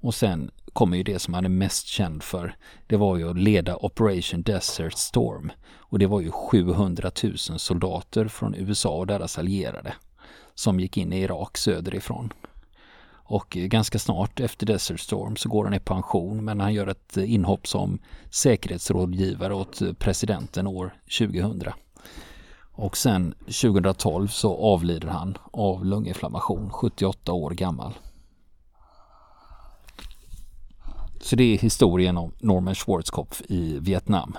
Och 0.00 0.14
sen 0.14 0.50
kommer 0.72 0.96
ju 0.96 1.02
det 1.02 1.18
som 1.18 1.34
han 1.34 1.44
är 1.44 1.48
mest 1.48 1.86
känd 1.86 2.22
för. 2.22 2.56
Det 2.86 2.96
var 2.96 3.16
ju 3.16 3.30
att 3.30 3.38
leda 3.38 3.76
Operation 3.76 4.42
Desert 4.42 4.98
Storm. 4.98 5.52
Och 5.76 5.98
det 5.98 6.06
var 6.06 6.20
ju 6.20 6.30
700 6.30 7.10
000 7.22 7.38
soldater 7.38 8.28
från 8.28 8.54
USA 8.54 8.90
och 8.90 9.06
deras 9.06 9.38
allierade 9.38 9.94
som 10.54 10.80
gick 10.80 10.96
in 10.96 11.12
i 11.12 11.20
Irak 11.20 11.56
söderifrån. 11.56 12.32
Och 13.30 13.50
ganska 13.50 13.98
snart 13.98 14.40
efter 14.40 14.66
Desert 14.66 15.00
Storm 15.00 15.36
så 15.36 15.48
går 15.48 15.64
han 15.64 15.74
i 15.74 15.80
pension 15.80 16.44
men 16.44 16.60
han 16.60 16.74
gör 16.74 16.86
ett 16.86 17.16
inhopp 17.16 17.66
som 17.66 17.98
säkerhetsrådgivare 18.30 19.54
åt 19.54 19.98
presidenten 19.98 20.66
år 20.66 20.94
2000. 21.18 21.62
Och 22.72 22.96
sen 22.96 23.34
2012 23.40 24.28
så 24.28 24.56
avlider 24.56 25.08
han 25.08 25.38
av 25.52 25.84
lunginflammation, 25.84 26.70
78 26.70 27.32
år 27.32 27.50
gammal. 27.50 27.94
Så 31.20 31.36
det 31.36 31.54
är 31.54 31.58
historien 31.58 32.16
om 32.16 32.32
Norman 32.38 32.74
Schwarzkopf 32.74 33.42
i 33.48 33.78
Vietnam. 33.78 34.36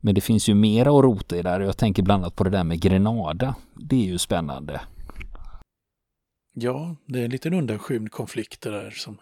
Men 0.00 0.14
det 0.14 0.20
finns 0.20 0.48
ju 0.48 0.54
mera 0.54 0.98
att 0.98 1.04
rota 1.04 1.36
i 1.36 1.42
där. 1.42 1.60
Jag 1.60 1.76
tänker 1.76 2.02
bland 2.02 2.22
annat 2.22 2.36
på 2.36 2.44
det 2.44 2.50
där 2.50 2.64
med 2.64 2.80
Grenada. 2.80 3.54
Det 3.74 3.96
är 3.96 4.06
ju 4.06 4.18
spännande. 4.18 4.80
Ja, 6.56 6.96
det 7.06 7.20
är 7.20 7.24
en 7.24 7.30
liten 7.30 7.54
undanskymd 7.54 8.10
konflikt 8.10 8.60
det 8.62 8.70
där 8.70 8.90
som, 8.90 9.18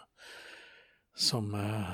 som 1.16 1.54
uh, 1.54 1.90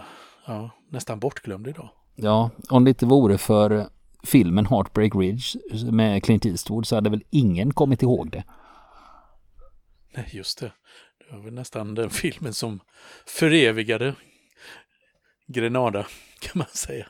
ja, 0.46 0.70
nästan 0.90 1.18
bortglömd 1.18 1.68
idag. 1.68 1.90
Ja, 2.14 2.50
om 2.68 2.84
det 2.84 2.88
inte 2.88 3.06
vore 3.06 3.38
för 3.38 3.88
filmen 4.22 4.66
Heartbreak 4.66 5.14
Ridge 5.14 5.58
med 5.92 6.24
Clint 6.24 6.46
Eastwood 6.46 6.86
så 6.86 6.94
hade 6.94 7.10
väl 7.10 7.24
ingen 7.30 7.72
kommit 7.72 8.02
ihåg 8.02 8.30
det. 8.30 8.44
Nej, 10.14 10.28
just 10.32 10.58
det. 10.58 10.72
Det 11.18 11.36
var 11.36 11.42
väl 11.42 11.54
nästan 11.54 11.94
den 11.94 12.10
filmen 12.10 12.54
som 12.54 12.80
förevigade 13.26 14.14
Grenada, 15.46 16.06
kan 16.40 16.52
man 16.54 16.66
säga. 16.66 17.06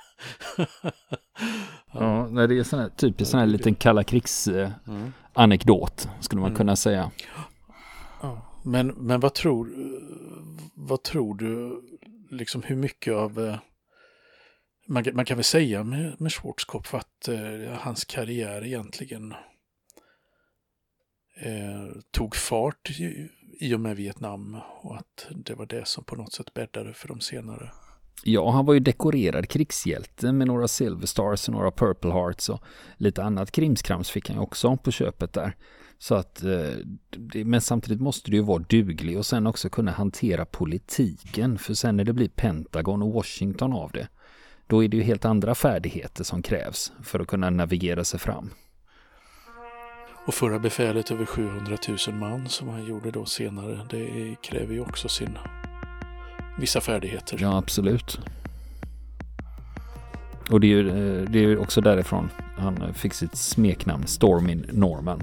ja, 1.93 2.29
ja 2.35 2.47
det 2.47 2.59
är 2.59 2.63
sån 2.63 2.79
här, 2.79 2.89
typiskt 2.89 3.31
sån 3.31 3.41
här 3.41 3.47
liten 3.47 3.75
kalla 3.75 4.05
krigs 4.05 4.49
eh, 4.49 4.71
mm. 4.87 5.13
skulle 6.21 6.41
man 6.41 6.51
mm. 6.51 6.57
kunna 6.57 6.77
säga. 6.77 7.11
Men, 8.65 8.87
men 8.87 9.21
vad 9.21 9.35
tror, 9.35 9.71
vad 10.75 11.03
tror 11.03 11.35
du, 11.35 11.83
liksom 12.31 12.63
hur 12.63 12.77
mycket 12.77 13.15
av 13.15 13.47
eh, 13.47 13.59
man, 14.89 15.05
man 15.13 15.25
kan 15.25 15.37
väl 15.37 15.45
säga 15.45 15.85
med, 15.85 16.21
med 16.21 16.33
Schwarzkopf 16.33 16.95
att 16.95 17.29
eh, 17.29 17.73
hans 17.73 18.05
karriär 18.05 18.65
egentligen 18.65 19.33
eh, 21.41 22.01
tog 22.11 22.37
fart 22.37 22.91
i, 22.91 23.29
i 23.61 23.75
och 23.75 23.81
med 23.81 23.97
Vietnam 23.97 24.57
och 24.83 24.97
att 24.97 25.27
det 25.31 25.55
var 25.55 25.67
det 25.67 25.87
som 25.87 26.05
på 26.05 26.17
något 26.17 26.33
sätt 26.33 26.55
bäddade 26.55 26.95
för 26.95 27.09
de 27.09 27.21
senare. 27.21 27.71
Ja, 28.25 28.51
han 28.51 28.67
var 28.67 28.75
ju 28.75 28.81
dekorerad 28.81 29.49
krigshjälte 29.49 30.33
med 30.33 30.47
några 30.47 30.69
Silver 30.69 31.07
Stars 31.07 31.49
och 31.49 31.55
några 31.55 31.71
Purple 31.71 32.13
Hearts 32.13 32.49
och 32.49 32.63
lite 32.97 33.23
annat 33.23 33.51
krimskrams 33.51 34.11
fick 34.11 34.29
han 34.29 34.37
ju 34.37 34.43
också 34.43 34.77
på 34.77 34.91
köpet 34.91 35.33
där. 35.33 35.57
Så 35.99 36.15
att, 36.15 36.45
eh, 36.45 37.45
men 37.45 37.61
samtidigt 37.61 38.01
måste 38.01 38.31
du 38.31 38.37
ju 38.37 38.43
vara 38.43 38.59
duglig 38.69 39.19
och 39.19 39.27
sen 39.27 39.47
också 39.47 39.69
kunna 39.69 39.91
hantera 39.91 40.45
politiken. 40.45 41.59
För 41.59 41.75
sen 41.75 41.97
när 41.97 42.05
det 42.05 42.13
blir 42.13 42.29
Pentagon 42.29 43.03
och 43.03 43.13
Washington 43.13 43.73
av 43.73 43.91
det, 43.93 44.09
då 44.67 44.85
är 44.85 44.89
det 44.89 44.97
ju 44.97 45.03
helt 45.03 45.25
andra 45.25 45.55
färdigheter 45.55 46.25
som 46.25 46.43
krävs 46.43 46.93
för 47.03 47.21
att 47.21 47.27
kunna 47.27 47.51
navigera 47.51 48.05
sig 48.05 48.21
fram. 48.21 48.51
Och 50.27 50.35
förra 50.35 50.59
befälet 50.59 51.11
över 51.11 51.25
700 51.25 51.77
000 52.09 52.17
man 52.17 52.49
som 52.49 52.69
han 52.69 52.87
gjorde 52.87 53.11
då 53.11 53.25
senare, 53.25 53.87
det 53.91 54.37
kräver 54.43 54.75
ju 54.75 54.81
också 54.81 55.09
sin 55.09 55.39
vissa 56.59 56.81
färdigheter. 56.81 57.39
Ja, 57.41 57.59
absolut. 57.59 58.21
Och 60.51 60.61
det 60.61 60.67
är 60.67 60.69
ju 60.69 60.89
eh, 60.89 61.31
det 61.31 61.39
är 61.39 61.59
också 61.59 61.81
därifrån 61.81 62.31
han 62.57 62.95
fick 62.95 63.15
sitt 63.15 63.37
smeknamn 63.37 64.07
Stormin 64.07 64.67
Norman. 64.73 65.23